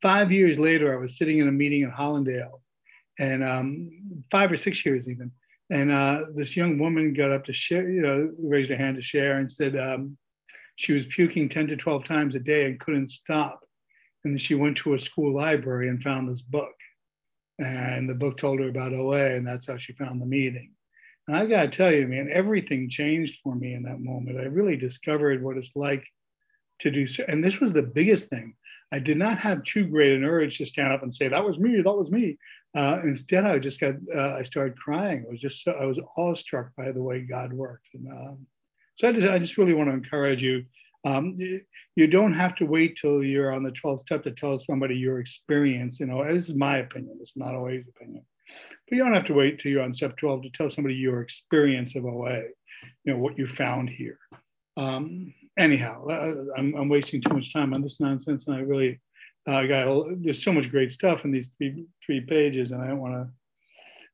five 0.00 0.32
years 0.32 0.58
later, 0.58 0.92
I 0.92 1.00
was 1.00 1.16
sitting 1.16 1.38
in 1.38 1.46
a 1.46 1.52
meeting 1.52 1.82
in 1.82 1.90
Hallandale 1.92 2.60
and 3.18 3.44
um, 3.44 3.90
five 4.30 4.50
or 4.50 4.56
six 4.56 4.84
years 4.84 5.08
even 5.08 5.30
and 5.72 5.90
uh, 5.90 6.26
this 6.34 6.54
young 6.54 6.78
woman 6.78 7.14
got 7.14 7.32
up 7.32 7.46
to 7.46 7.52
share, 7.54 7.88
you 7.88 8.02
know, 8.02 8.28
raised 8.44 8.68
her 8.68 8.76
hand 8.76 8.96
to 8.96 9.02
share 9.02 9.38
and 9.38 9.50
said 9.50 9.74
um, 9.74 10.18
she 10.76 10.92
was 10.92 11.06
puking 11.06 11.48
10 11.48 11.68
to 11.68 11.76
12 11.76 12.04
times 12.04 12.34
a 12.34 12.38
day 12.38 12.66
and 12.66 12.78
couldn't 12.78 13.08
stop. 13.08 13.60
And 14.24 14.40
she 14.40 14.54
went 14.54 14.76
to 14.78 14.94
a 14.94 14.98
school 14.98 15.34
library 15.34 15.88
and 15.88 16.02
found 16.02 16.28
this 16.28 16.42
book. 16.42 16.74
And 17.58 18.08
the 18.08 18.14
book 18.14 18.38
told 18.38 18.60
her 18.60 18.68
about 18.68 18.94
OA, 18.94 19.36
and 19.36 19.46
that's 19.46 19.66
how 19.66 19.76
she 19.76 19.92
found 19.92 20.20
the 20.20 20.26
meeting. 20.26 20.72
And 21.28 21.36
I 21.36 21.46
got 21.46 21.62
to 21.62 21.68
tell 21.68 21.92
you, 21.92 22.06
man, 22.06 22.28
everything 22.32 22.88
changed 22.88 23.40
for 23.42 23.54
me 23.54 23.74
in 23.74 23.82
that 23.84 24.00
moment. 24.00 24.40
I 24.40 24.44
really 24.44 24.76
discovered 24.76 25.42
what 25.42 25.56
it's 25.56 25.76
like 25.76 26.04
to 26.80 26.90
do 26.90 27.06
so. 27.06 27.24
And 27.28 27.44
this 27.44 27.60
was 27.60 27.72
the 27.72 27.82
biggest 27.82 28.28
thing. 28.28 28.54
I 28.92 28.98
did 28.98 29.16
not 29.16 29.38
have 29.38 29.62
too 29.64 29.86
great 29.86 30.12
an 30.12 30.24
urge 30.24 30.58
to 30.58 30.66
stand 30.66 30.92
up 30.92 31.02
and 31.02 31.12
say, 31.12 31.28
that 31.28 31.44
was 31.44 31.58
me, 31.58 31.80
that 31.80 31.92
was 31.92 32.10
me. 32.10 32.38
Uh, 32.74 33.00
instead, 33.04 33.44
I 33.44 33.58
just 33.58 33.80
got, 33.80 33.94
uh, 34.14 34.34
I 34.34 34.42
started 34.42 34.76
crying. 34.76 35.24
I 35.26 35.30
was 35.30 35.40
just, 35.40 35.62
so, 35.62 35.72
I 35.72 35.84
was 35.84 35.98
awestruck 36.16 36.70
by 36.76 36.90
the 36.90 37.02
way 37.02 37.20
God 37.20 37.52
worked. 37.52 37.88
And 37.94 38.08
um, 38.08 38.46
so 38.96 39.08
I 39.08 39.12
just, 39.12 39.26
I 39.26 39.38
just 39.38 39.56
really 39.56 39.74
want 39.74 39.90
to 39.90 39.94
encourage 39.94 40.42
you. 40.42 40.64
Um, 41.04 41.36
you, 41.96 42.06
don't 42.06 42.32
have 42.32 42.54
to 42.56 42.64
wait 42.64 42.96
till 43.00 43.24
you're 43.24 43.52
on 43.52 43.62
the 43.62 43.72
12th 43.72 44.00
step 44.00 44.22
to 44.22 44.30
tell 44.30 44.58
somebody 44.58 44.94
your 44.94 45.18
experience. 45.18 45.98
You 45.98 46.06
know, 46.06 46.24
this 46.24 46.48
is 46.48 46.54
my 46.54 46.78
opinion. 46.78 47.18
It's 47.20 47.36
not 47.36 47.54
always 47.54 47.88
opinion. 47.88 48.24
But 48.88 48.96
you 48.96 49.02
don't 49.02 49.14
have 49.14 49.24
to 49.26 49.34
wait 49.34 49.58
till 49.58 49.72
you're 49.72 49.82
on 49.82 49.92
step 49.92 50.16
12 50.16 50.42
to 50.42 50.50
tell 50.50 50.70
somebody 50.70 50.94
your 50.94 51.20
experience 51.20 51.96
of 51.96 52.04
OA, 52.04 52.42
you 53.04 53.12
know, 53.12 53.18
what 53.18 53.36
you 53.36 53.46
found 53.46 53.90
here. 53.90 54.18
Um, 54.76 55.34
anyhow, 55.58 56.06
I'm, 56.56 56.74
I'm 56.74 56.88
wasting 56.88 57.20
too 57.20 57.34
much 57.34 57.52
time 57.52 57.74
on 57.74 57.82
this 57.82 58.00
nonsense, 58.00 58.46
and 58.46 58.56
I 58.56 58.60
really 58.60 59.00
uh, 59.46 59.64
got 59.66 60.04
there's 60.18 60.42
so 60.42 60.52
much 60.52 60.70
great 60.70 60.92
stuff 60.92 61.24
in 61.24 61.32
these 61.32 61.50
three 61.58 61.84
three 62.04 62.20
pages, 62.20 62.70
and 62.70 62.80
I 62.80 62.88
don't 62.88 63.00
want 63.00 63.14
to. 63.14 63.32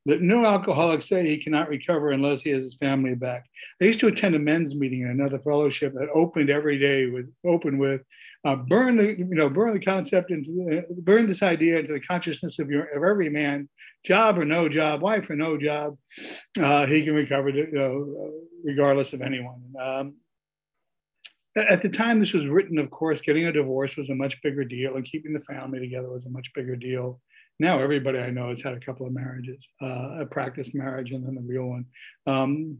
The 0.08 0.18
no 0.20 0.46
alcoholics 0.46 1.06
say 1.06 1.26
he 1.26 1.36
cannot 1.36 1.68
recover 1.68 2.12
unless 2.12 2.40
he 2.40 2.48
has 2.48 2.64
his 2.64 2.76
family 2.76 3.14
back. 3.14 3.44
I 3.82 3.84
used 3.84 4.00
to 4.00 4.06
attend 4.06 4.34
a 4.34 4.38
men's 4.38 4.74
meeting 4.74 5.02
in 5.02 5.10
another 5.10 5.38
fellowship 5.38 5.92
that 5.92 6.08
opened 6.14 6.48
every 6.48 6.78
day 6.78 7.10
with 7.10 7.30
open 7.44 7.76
with 7.76 8.00
uh, 8.46 8.56
burn 8.56 8.96
the 8.96 9.18
you 9.18 9.26
know 9.34 9.50
burn 9.50 9.74
the 9.74 9.84
concept 9.84 10.30
into 10.30 10.50
the, 10.50 11.02
burn 11.02 11.26
this 11.26 11.42
idea 11.42 11.80
into 11.80 11.92
the 11.92 12.00
consciousness 12.00 12.58
of 12.58 12.70
your 12.70 12.84
of 12.96 13.04
every 13.04 13.28
man, 13.28 13.68
job 14.02 14.38
or 14.38 14.46
no 14.46 14.66
job, 14.66 15.02
wife 15.02 15.28
or 15.28 15.36
no 15.36 15.58
job, 15.58 15.98
uh, 16.58 16.86
he 16.86 17.04
can 17.04 17.12
recover 17.12 17.50
you 17.50 17.70
know, 17.70 18.32
regardless 18.64 19.12
of 19.12 19.20
anyone. 19.20 19.60
Um, 19.78 20.14
at 21.54 21.82
the 21.82 21.88
time 21.90 22.18
this 22.18 22.32
was 22.32 22.46
written, 22.46 22.78
of 22.78 22.90
course, 22.90 23.20
getting 23.20 23.44
a 23.44 23.52
divorce 23.52 23.94
was 23.96 24.08
a 24.08 24.14
much 24.14 24.40
bigger 24.42 24.64
deal, 24.64 24.96
and 24.96 25.04
keeping 25.04 25.34
the 25.34 25.40
family 25.40 25.80
together 25.80 26.08
was 26.08 26.24
a 26.24 26.30
much 26.30 26.50
bigger 26.54 26.76
deal. 26.76 27.20
Now 27.60 27.80
everybody 27.80 28.18
I 28.18 28.30
know 28.30 28.50
has 28.50 28.62
had 28.62 28.74
a 28.74 28.80
couple 28.80 29.06
of 29.06 29.12
marriages, 29.12 29.66
uh, 29.82 30.20
a 30.20 30.26
practice 30.26 30.74
marriage, 30.74 31.10
and 31.10 31.26
then 31.26 31.34
the 31.34 31.40
real 31.40 31.66
one. 31.66 31.86
Um, 32.26 32.78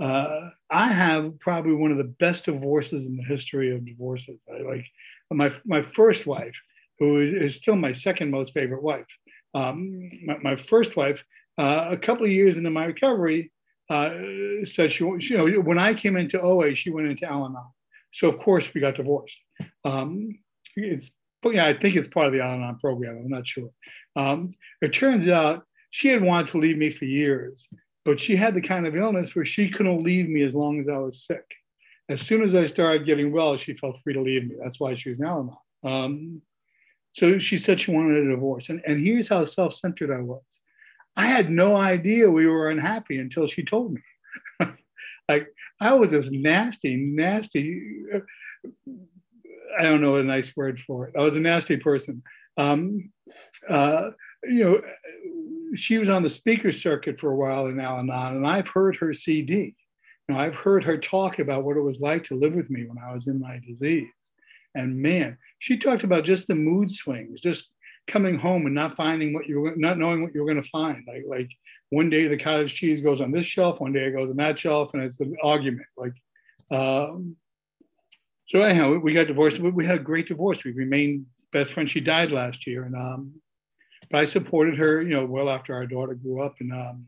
uh, 0.00 0.50
I 0.70 0.88
have 0.88 1.38
probably 1.40 1.74
one 1.74 1.90
of 1.90 1.98
the 1.98 2.04
best 2.04 2.44
divorces 2.44 3.06
in 3.06 3.16
the 3.16 3.24
history 3.24 3.74
of 3.74 3.84
divorces. 3.84 4.38
I, 4.48 4.62
like 4.62 4.86
my 5.30 5.52
my 5.64 5.82
first 5.82 6.26
wife, 6.26 6.58
who 6.98 7.18
is, 7.20 7.56
still 7.56 7.76
my 7.76 7.92
second 7.92 8.30
most 8.30 8.54
favorite 8.54 8.82
wife. 8.82 9.06
Um, 9.54 10.08
my, 10.24 10.38
my, 10.38 10.56
first 10.56 10.96
wife, 10.96 11.24
uh, 11.56 11.88
a 11.90 11.96
couple 11.96 12.26
of 12.26 12.32
years 12.32 12.56
into 12.58 12.70
my 12.70 12.84
recovery, 12.84 13.50
uh, 13.90 14.14
said 14.64 14.92
she, 14.92 15.04
you 15.04 15.36
know, 15.36 15.60
when 15.60 15.78
I 15.78 15.94
came 15.94 16.16
into 16.16 16.40
OA, 16.40 16.74
she 16.74 16.90
went 16.90 17.08
into 17.08 17.24
Al-Anon. 17.24 17.70
So 18.12 18.28
of 18.28 18.38
course 18.38 18.72
we 18.74 18.80
got 18.80 18.96
divorced. 18.96 19.38
Um, 19.84 20.38
it's 20.76 21.10
yeah, 21.44 21.66
I 21.66 21.72
think 21.72 21.96
it's 21.96 22.08
part 22.08 22.26
of 22.26 22.32
the 22.32 22.42
Al-Anon 22.42 22.78
program. 22.78 23.18
I'm 23.18 23.28
not 23.28 23.46
sure. 23.46 23.70
Um, 24.16 24.54
it 24.82 24.92
turns 24.92 25.28
out 25.28 25.64
she 25.90 26.08
had 26.08 26.22
wanted 26.22 26.48
to 26.48 26.58
leave 26.58 26.76
me 26.76 26.90
for 26.90 27.04
years, 27.04 27.68
but 28.04 28.20
she 28.20 28.36
had 28.36 28.54
the 28.54 28.60
kind 28.60 28.86
of 28.86 28.96
illness 28.96 29.34
where 29.34 29.44
she 29.44 29.70
couldn't 29.70 30.02
leave 30.02 30.28
me 30.28 30.42
as 30.42 30.54
long 30.54 30.80
as 30.80 30.88
I 30.88 30.98
was 30.98 31.24
sick. 31.24 31.44
As 32.08 32.22
soon 32.22 32.42
as 32.42 32.54
I 32.54 32.66
started 32.66 33.06
getting 33.06 33.32
well, 33.32 33.56
she 33.56 33.74
felt 33.74 34.00
free 34.00 34.14
to 34.14 34.20
leave 34.20 34.48
me. 34.48 34.56
That's 34.62 34.80
why 34.80 34.94
she 34.94 35.10
was 35.10 35.18
in 35.18 35.26
Al-Anon. 35.26 35.56
Um, 35.84 36.42
so 37.12 37.38
she 37.38 37.58
said 37.58 37.80
she 37.80 37.90
wanted 37.90 38.26
a 38.26 38.30
divorce. 38.30 38.68
And, 38.68 38.80
and 38.86 39.04
here's 39.04 39.28
how 39.28 39.44
self 39.44 39.74
centered 39.74 40.10
I 40.10 40.20
was 40.20 40.42
I 41.16 41.26
had 41.26 41.50
no 41.50 41.76
idea 41.76 42.30
we 42.30 42.46
were 42.46 42.70
unhappy 42.70 43.18
until 43.18 43.48
she 43.48 43.64
told 43.64 43.94
me. 43.94 44.00
like 45.28 45.48
I 45.80 45.94
was 45.94 46.12
this 46.12 46.30
nasty, 46.30 46.96
nasty. 46.96 47.82
I 49.78 49.82
don't 49.84 50.00
know 50.00 50.16
a 50.16 50.22
nice 50.22 50.56
word 50.56 50.80
for 50.80 51.08
it. 51.08 51.14
I 51.18 51.22
was 51.22 51.36
a 51.36 51.40
nasty 51.40 51.76
person. 51.76 52.22
Um, 52.56 53.10
uh, 53.68 54.10
you 54.44 54.64
know, 54.64 54.82
she 55.76 55.98
was 55.98 56.08
on 56.08 56.22
the 56.22 56.30
speaker 56.30 56.72
circuit 56.72 57.20
for 57.20 57.30
a 57.30 57.36
while 57.36 57.66
in 57.66 57.80
Al-Anon, 57.80 58.36
and 58.36 58.46
I've 58.46 58.68
heard 58.68 58.96
her 58.96 59.12
CD. 59.12 59.74
You 60.28 60.34
know, 60.34 60.40
I've 60.40 60.54
heard 60.54 60.84
her 60.84 60.98
talk 60.98 61.38
about 61.38 61.64
what 61.64 61.76
it 61.76 61.82
was 61.82 62.00
like 62.00 62.24
to 62.24 62.38
live 62.38 62.54
with 62.54 62.70
me 62.70 62.86
when 62.86 62.98
I 62.98 63.12
was 63.12 63.26
in 63.26 63.40
my 63.40 63.60
disease. 63.66 64.08
And 64.74 65.00
man, 65.00 65.38
she 65.58 65.76
talked 65.76 66.04
about 66.04 66.24
just 66.24 66.46
the 66.46 66.54
mood 66.54 66.90
swings, 66.90 67.40
just 67.40 67.68
coming 68.06 68.38
home 68.38 68.66
and 68.66 68.74
not 68.74 68.96
finding 68.96 69.32
what 69.32 69.46
you 69.46 69.60
were, 69.60 69.74
not 69.76 69.98
knowing 69.98 70.22
what 70.22 70.34
you 70.34 70.40
were 70.40 70.52
going 70.52 70.62
to 70.62 70.68
find. 70.70 71.04
Like, 71.06 71.24
like 71.26 71.50
one 71.90 72.10
day 72.10 72.26
the 72.26 72.36
cottage 72.36 72.74
cheese 72.74 73.00
goes 73.00 73.20
on 73.20 73.32
this 73.32 73.46
shelf, 73.46 73.80
one 73.80 73.92
day 73.92 74.06
it 74.06 74.12
goes 74.12 74.30
on 74.30 74.36
that 74.36 74.58
shelf, 74.58 74.92
and 74.94 75.02
it's 75.02 75.20
an 75.20 75.36
argument. 75.42 75.86
Like, 75.96 76.14
um, 76.70 77.36
so 78.48 78.62
anyhow, 78.62 78.98
we 78.98 79.12
got 79.12 79.26
divorced. 79.26 79.58
We 79.58 79.86
had 79.86 80.00
a 80.00 80.02
great 80.02 80.28
divorce. 80.28 80.64
We 80.64 80.72
remained 80.72 81.26
best 81.52 81.72
friends. 81.72 81.90
She 81.90 82.00
died 82.00 82.32
last 82.32 82.66
year, 82.66 82.84
and 82.84 82.96
um, 82.96 83.34
but 84.10 84.20
I 84.20 84.24
supported 84.24 84.76
her. 84.78 85.02
You 85.02 85.10
know, 85.10 85.26
well 85.26 85.50
after 85.50 85.74
our 85.74 85.86
daughter 85.86 86.14
grew 86.14 86.42
up, 86.42 86.56
and 86.60 86.72
um, 86.72 87.06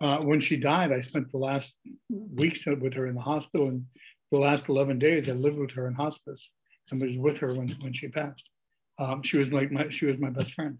uh, 0.00 0.18
when 0.18 0.40
she 0.40 0.56
died, 0.56 0.92
I 0.92 1.00
spent 1.00 1.30
the 1.30 1.38
last 1.38 1.76
weeks 2.08 2.66
with 2.66 2.94
her 2.94 3.06
in 3.06 3.14
the 3.14 3.20
hospital, 3.20 3.68
and 3.68 3.84
the 4.32 4.38
last 4.38 4.68
eleven 4.68 4.98
days 4.98 5.28
I 5.28 5.32
lived 5.32 5.58
with 5.58 5.72
her 5.72 5.86
in 5.86 5.94
hospice 5.94 6.50
and 6.90 7.00
was 7.00 7.16
with 7.16 7.38
her 7.38 7.54
when 7.54 7.68
when 7.80 7.92
she 7.92 8.08
passed. 8.08 8.48
Um, 8.98 9.22
she 9.22 9.38
was 9.38 9.52
like 9.52 9.70
my 9.70 9.88
she 9.90 10.06
was 10.06 10.18
my 10.18 10.30
best 10.30 10.54
friend 10.54 10.78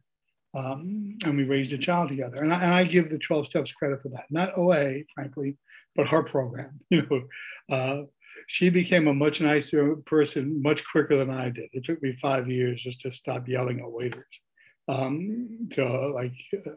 um, 0.55 1.17
and 1.25 1.37
we 1.37 1.45
raised 1.45 1.73
a 1.73 1.79
child 1.79 2.09
together. 2.09 2.43
And 2.43 2.53
I, 2.53 2.63
and 2.63 2.75
I, 2.75 2.85
give 2.85 3.11
the 3.11 3.19
12 3.19 3.47
steps 3.47 3.73
credit 3.73 4.03
for 4.03 4.09
that. 4.11 4.25
Not 4.31 4.57
OA, 4.57 5.01
frankly, 5.15 5.57
but 5.95 6.09
her 6.09 6.23
program. 6.23 6.79
You 6.91 7.07
know, 7.11 7.23
uh, 7.71 8.03
she 8.47 8.71
became 8.71 9.09
a 9.09 9.15
much 9.15 9.41
nicer 9.41 9.97
person 9.97 10.63
much 10.63 10.87
quicker 10.91 11.19
than 11.19 11.31
I 11.31 11.51
did. 11.51 11.69
It 11.73 11.85
took 11.85 12.03
me 12.03 12.17
five 12.21 12.49
years 12.49 12.83
just 12.83 13.01
to 13.01 13.13
stop 13.13 13.49
yelling 13.49 13.81
at 13.81 13.91
waiters. 13.91 14.41
Um, 14.89 15.69
so, 15.73 16.13
like, 16.15 16.33
uh, 16.55 16.71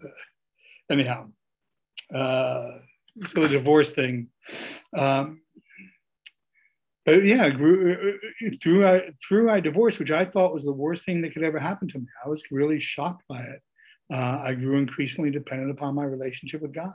anyhow, 0.89 1.29
uh, 2.13 2.79
so 3.27 3.41
the 3.41 3.47
divorce 3.47 3.91
thing. 3.91 4.27
Um, 4.95 5.41
but 7.05 7.25
yeah, 7.25 7.49
grew 7.49 8.19
through 8.61 8.87
I 8.87 9.09
through 9.27 9.49
I 9.49 9.59
divorce, 9.59 9.97
which 9.97 10.11
I 10.11 10.25
thought 10.25 10.53
was 10.53 10.63
the 10.63 10.71
worst 10.71 11.03
thing 11.03 11.21
that 11.21 11.33
could 11.33 11.43
ever 11.43 11.57
happen 11.57 11.87
to 11.89 11.99
me. 11.99 12.05
I 12.23 12.29
was 12.29 12.43
really 12.51 12.79
shocked 12.79 13.23
by 13.27 13.41
it. 13.41 13.61
Uh, 14.13 14.41
I 14.43 14.53
grew 14.53 14.77
increasingly 14.77 15.31
dependent 15.31 15.71
upon 15.71 15.95
my 15.95 16.03
relationship 16.03 16.61
with 16.61 16.73
God, 16.73 16.93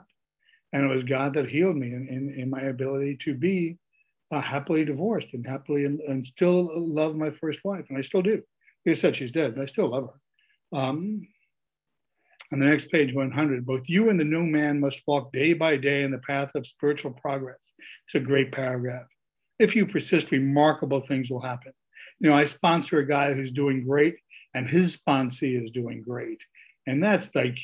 and 0.71 0.83
it 0.83 0.87
was 0.87 1.03
God 1.03 1.33
that 1.33 1.49
healed 1.49 1.75
me 1.75 1.87
in, 1.87 2.07
in, 2.07 2.39
in 2.39 2.49
my 2.49 2.61
ability 2.61 3.17
to 3.25 3.33
be 3.33 3.77
uh, 4.31 4.41
happily 4.41 4.83
divorced 4.83 5.29
and 5.33 5.45
happily 5.45 5.85
and, 5.85 5.99
and, 6.01 6.25
still 6.25 6.69
love 6.75 7.15
my 7.15 7.31
first 7.31 7.59
wife, 7.63 7.85
and 7.89 7.97
I 7.97 8.01
still 8.01 8.21
do. 8.21 8.41
They 8.85 8.95
said 8.95 9.15
she's 9.15 9.31
dead, 9.31 9.55
but 9.55 9.63
I 9.63 9.65
still 9.67 9.89
love 9.89 10.09
her. 10.09 10.77
Um, 10.77 11.27
on 12.51 12.59
the 12.59 12.65
next 12.65 12.89
page, 12.91 13.13
100, 13.13 13.65
both 13.65 13.83
you 13.87 14.09
and 14.09 14.19
the 14.19 14.25
new 14.25 14.45
man 14.45 14.79
must 14.79 15.01
walk 15.05 15.33
day 15.33 15.53
by 15.53 15.75
day 15.75 16.03
in 16.03 16.11
the 16.11 16.19
path 16.19 16.55
of 16.55 16.65
spiritual 16.65 17.11
progress. 17.11 17.73
It's 18.05 18.15
a 18.15 18.25
great 18.25 18.51
paragraph. 18.53 19.05
If 19.59 19.75
you 19.75 19.85
persist, 19.85 20.31
remarkable 20.31 21.01
things 21.01 21.29
will 21.29 21.41
happen. 21.41 21.73
You 22.19 22.29
know, 22.29 22.35
I 22.35 22.45
sponsor 22.45 22.99
a 22.99 23.07
guy 23.07 23.33
who's 23.33 23.51
doing 23.51 23.85
great, 23.85 24.15
and 24.53 24.69
his 24.69 24.97
sponsee 24.97 25.61
is 25.61 25.71
doing 25.71 26.01
great. 26.01 26.39
And 26.85 27.03
that's 27.03 27.35
like, 27.35 27.59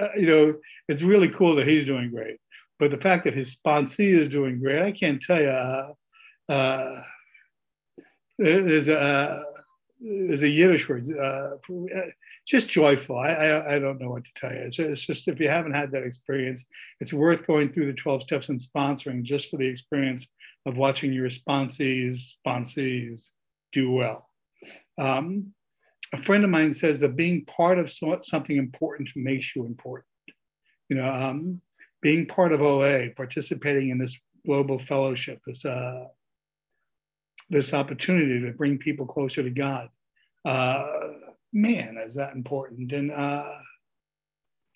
uh, 0.00 0.08
you 0.16 0.26
know, 0.26 0.54
it's 0.88 1.02
really 1.02 1.28
cool 1.28 1.56
that 1.56 1.66
he's 1.66 1.86
doing 1.86 2.10
great. 2.10 2.36
But 2.78 2.90
the 2.90 2.98
fact 2.98 3.24
that 3.24 3.34
his 3.34 3.56
sponsee 3.56 4.12
is 4.12 4.28
doing 4.28 4.60
great, 4.60 4.82
I 4.82 4.92
can't 4.92 5.22
tell 5.22 5.40
you. 5.40 5.48
Uh, 5.48 5.92
uh, 6.48 7.02
there's 8.38 8.88
a 8.88 9.44
there's 10.00 10.42
a 10.42 10.48
Yiddish 10.48 10.88
word, 10.88 11.06
uh, 11.16 11.50
just 12.44 12.68
joyful. 12.68 13.18
I, 13.18 13.28
I, 13.28 13.74
I 13.74 13.78
don't 13.78 14.00
know 14.00 14.10
what 14.10 14.24
to 14.24 14.30
tell 14.34 14.52
you. 14.52 14.58
It's, 14.58 14.78
it's 14.80 15.06
just 15.06 15.28
if 15.28 15.38
you 15.38 15.48
haven't 15.48 15.74
had 15.74 15.92
that 15.92 16.02
experience, 16.02 16.64
it's 17.00 17.12
worth 17.12 17.46
going 17.46 17.72
through 17.72 17.86
the 17.86 17.92
12 17.92 18.22
steps 18.22 18.48
and 18.48 18.60
sponsoring 18.60 19.22
just 19.22 19.48
for 19.48 19.58
the 19.58 19.66
experience 19.66 20.26
of 20.66 20.76
watching 20.76 21.12
your 21.12 21.28
sponsees 21.28 22.34
sponsees 22.44 23.30
do 23.72 23.92
well. 23.92 24.28
Um, 24.98 25.52
a 26.12 26.18
friend 26.18 26.44
of 26.44 26.50
mine 26.50 26.74
says 26.74 27.00
that 27.00 27.16
being 27.16 27.44
part 27.44 27.78
of 27.78 27.90
something 27.90 28.56
important 28.56 29.08
makes 29.16 29.54
you 29.56 29.64
important. 29.64 30.06
You 30.88 30.96
know, 30.96 31.08
um, 31.08 31.60
being 32.02 32.26
part 32.26 32.52
of 32.52 32.60
OA, 32.60 33.10
participating 33.16 33.88
in 33.88 33.98
this 33.98 34.18
global 34.44 34.78
fellowship, 34.78 35.40
this 35.46 35.64
uh, 35.64 36.04
this 37.48 37.74
opportunity 37.74 38.40
to 38.40 38.52
bring 38.52 38.78
people 38.78 39.06
closer 39.06 39.42
to 39.42 39.50
God. 39.50 39.88
Uh, 40.44 40.90
man, 41.52 41.98
is 42.04 42.14
that 42.14 42.34
important? 42.34 42.92
And, 42.92 43.12
uh, 43.12 43.52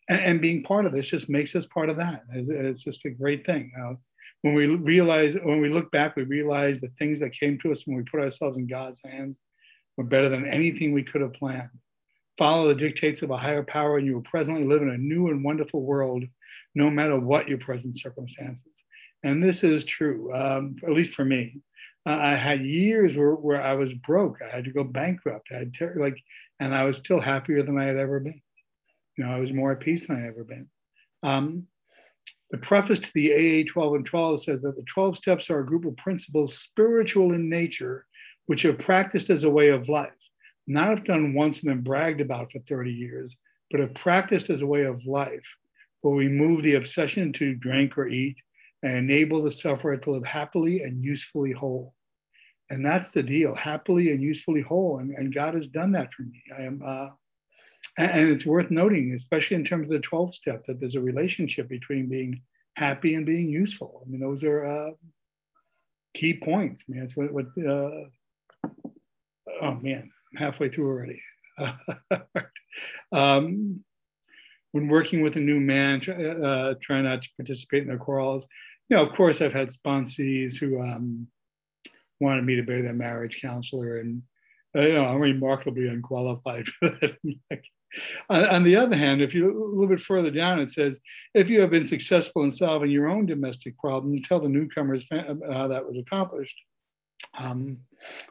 and, 0.08 0.20
and 0.20 0.40
being 0.40 0.62
part 0.62 0.84
of 0.84 0.92
this 0.92 1.08
just 1.08 1.28
makes 1.28 1.56
us 1.56 1.66
part 1.66 1.88
of 1.88 1.96
that. 1.96 2.24
It's 2.32 2.84
just 2.84 3.04
a 3.06 3.10
great 3.10 3.46
thing. 3.46 3.72
Uh, 3.80 3.94
when 4.42 4.54
we 4.54 4.66
realize, 4.66 5.34
when 5.42 5.60
we 5.60 5.70
look 5.70 5.90
back, 5.90 6.16
we 6.16 6.24
realize 6.24 6.80
the 6.80 6.92
things 6.98 7.18
that 7.20 7.32
came 7.32 7.58
to 7.60 7.72
us 7.72 7.86
when 7.86 7.96
we 7.96 8.02
put 8.02 8.20
ourselves 8.20 8.58
in 8.58 8.66
God's 8.66 9.00
hands 9.04 9.38
were 9.96 10.04
better 10.04 10.28
than 10.28 10.46
anything 10.46 10.92
we 10.92 11.02
could 11.02 11.22
have 11.22 11.32
planned. 11.32 11.70
Follow 12.36 12.68
the 12.68 12.74
dictates 12.74 13.22
of 13.22 13.30
a 13.30 13.36
higher 13.36 13.64
power, 13.64 13.96
and 13.96 14.06
you 14.06 14.14
will 14.14 14.22
presently 14.22 14.64
live 14.64 14.82
in 14.82 14.90
a 14.90 14.98
new 14.98 15.28
and 15.28 15.42
wonderful 15.42 15.82
world, 15.82 16.24
no 16.76 16.90
matter 16.90 17.18
what 17.18 17.48
your 17.48 17.58
present 17.58 17.98
circumstances. 17.98 18.70
And 19.24 19.42
this 19.42 19.64
is 19.64 19.84
true, 19.84 20.32
um, 20.32 20.76
at 20.84 20.92
least 20.92 21.14
for 21.14 21.24
me. 21.24 21.56
Uh, 22.06 22.18
I 22.20 22.34
had 22.36 22.64
years 22.64 23.16
where, 23.16 23.32
where 23.32 23.60
I 23.60 23.72
was 23.72 23.92
broke. 23.94 24.38
I 24.42 24.54
had 24.54 24.64
to 24.66 24.70
go 24.70 24.84
bankrupt. 24.84 25.48
I 25.50 25.56
had 25.56 25.74
ter- 25.74 25.96
like, 25.98 26.18
and 26.60 26.74
I 26.74 26.84
was 26.84 26.98
still 26.98 27.18
happier 27.18 27.62
than 27.62 27.78
I 27.78 27.84
had 27.84 27.96
ever 27.96 28.20
been. 28.20 28.40
You 29.16 29.24
know, 29.24 29.32
I 29.32 29.40
was 29.40 29.52
more 29.52 29.72
at 29.72 29.80
peace 29.80 30.06
than 30.06 30.16
I 30.16 30.20
had 30.20 30.28
ever 30.28 30.44
been. 30.44 30.68
Um, 31.22 31.66
the 32.50 32.58
preface 32.58 33.00
to 33.00 33.10
the 33.14 33.32
AA 33.64 33.72
12 33.72 33.94
and 33.94 34.06
12 34.06 34.42
says 34.44 34.62
that 34.62 34.76
the 34.76 34.84
12 34.92 35.16
steps 35.16 35.50
are 35.50 35.60
a 35.60 35.66
group 35.66 35.86
of 35.86 35.96
principles 35.96 36.58
spiritual 36.58 37.32
in 37.32 37.48
nature, 37.48 38.06
which 38.46 38.66
are 38.66 38.74
practiced 38.74 39.30
as 39.30 39.44
a 39.44 39.50
way 39.50 39.70
of 39.70 39.88
life, 39.88 40.12
not 40.66 40.90
have 40.90 41.04
done 41.04 41.34
once 41.34 41.62
and 41.62 41.70
then 41.70 41.80
bragged 41.80 42.20
about 42.20 42.52
for 42.52 42.60
30 42.60 42.92
years, 42.92 43.34
but 43.70 43.80
have 43.80 43.94
practiced 43.94 44.50
as 44.50 44.60
a 44.60 44.66
way 44.66 44.82
of 44.82 45.04
life, 45.06 45.42
where 46.00 46.14
we 46.14 46.28
move 46.28 46.62
the 46.62 46.74
obsession 46.74 47.32
to 47.34 47.54
drink 47.54 47.96
or 47.98 48.08
eat 48.08 48.36
and 48.82 48.96
enable 48.96 49.42
the 49.42 49.50
sufferer 49.50 49.96
to 49.96 50.10
live 50.10 50.24
happily 50.24 50.82
and 50.82 51.04
usefully 51.04 51.52
whole. 51.52 51.94
And 52.70 52.84
that's 52.84 53.10
the 53.10 53.22
deal, 53.22 53.54
happily 53.54 54.10
and 54.10 54.22
usefully 54.22 54.60
whole. 54.60 54.98
And, 54.98 55.10
and 55.16 55.34
God 55.34 55.54
has 55.54 55.68
done 55.68 55.92
that 55.92 56.12
for 56.12 56.22
me. 56.22 56.42
I 56.56 56.62
am, 56.62 56.82
uh, 56.84 57.08
and, 57.98 58.10
and 58.10 58.28
it's 58.30 58.46
worth 58.46 58.70
noting, 58.70 59.12
especially 59.14 59.56
in 59.56 59.64
terms 59.64 59.90
of 59.90 60.00
the 60.00 60.08
12th 60.08 60.34
step, 60.34 60.64
that 60.66 60.80
there's 60.80 60.96
a 60.96 61.00
relationship 61.00 61.68
between 61.68 62.08
being 62.08 62.42
happy 62.74 63.14
and 63.14 63.24
being 63.24 63.48
useful. 63.48 64.02
I 64.04 64.10
mean, 64.10 64.20
those 64.20 64.44
are 64.44 64.64
uh, 64.64 64.90
key 66.14 66.34
points. 66.34 66.84
I 66.88 66.92
mean, 66.92 67.02
it's 67.02 67.16
what, 67.16 67.32
what 67.32 67.46
uh, 67.58 68.08
oh 69.62 69.74
man, 69.80 70.10
I'm 70.32 70.38
halfway 70.38 70.68
through 70.68 70.88
already. 70.88 71.22
um, 73.12 73.84
when 74.72 74.88
working 74.88 75.22
with 75.22 75.36
a 75.36 75.40
new 75.40 75.60
man, 75.60 76.00
uh, 76.08 76.74
trying 76.82 77.04
not 77.04 77.22
to 77.22 77.28
participate 77.36 77.82
in 77.82 77.88
their 77.88 77.98
quarrels, 77.98 78.46
you 78.88 78.96
know, 78.96 79.04
of 79.04 79.14
course, 79.14 79.40
I've 79.40 79.52
had 79.52 79.70
sponsees 79.70 80.56
who 80.56 80.80
um, 80.80 81.26
wanted 82.20 82.44
me 82.44 82.56
to 82.56 82.62
be 82.62 82.80
their 82.80 82.92
marriage 82.92 83.40
counselor, 83.40 83.98
and 83.98 84.22
uh, 84.76 84.82
you 84.82 84.94
know, 84.94 85.06
I'm 85.06 85.20
remarkably 85.20 85.88
unqualified 85.88 86.66
for 86.80 86.90
that. 87.00 87.62
on, 88.28 88.62
the 88.62 88.76
other 88.76 88.96
hand, 88.96 89.22
if 89.22 89.34
you 89.34 89.46
a 89.46 89.70
little 89.70 89.88
bit 89.88 90.00
further 90.00 90.30
down, 90.30 90.60
it 90.60 90.70
says, 90.70 91.00
if 91.34 91.48
you 91.48 91.60
have 91.60 91.70
been 91.70 91.86
successful 91.86 92.44
in 92.44 92.50
solving 92.50 92.90
your 92.90 93.08
own 93.08 93.26
domestic 93.26 93.78
problems, 93.78 94.20
tell 94.22 94.40
the 94.40 94.48
newcomers 94.48 95.06
how 95.10 95.68
that 95.68 95.86
was 95.86 95.96
accomplished. 95.96 96.60
Um, 97.38 97.78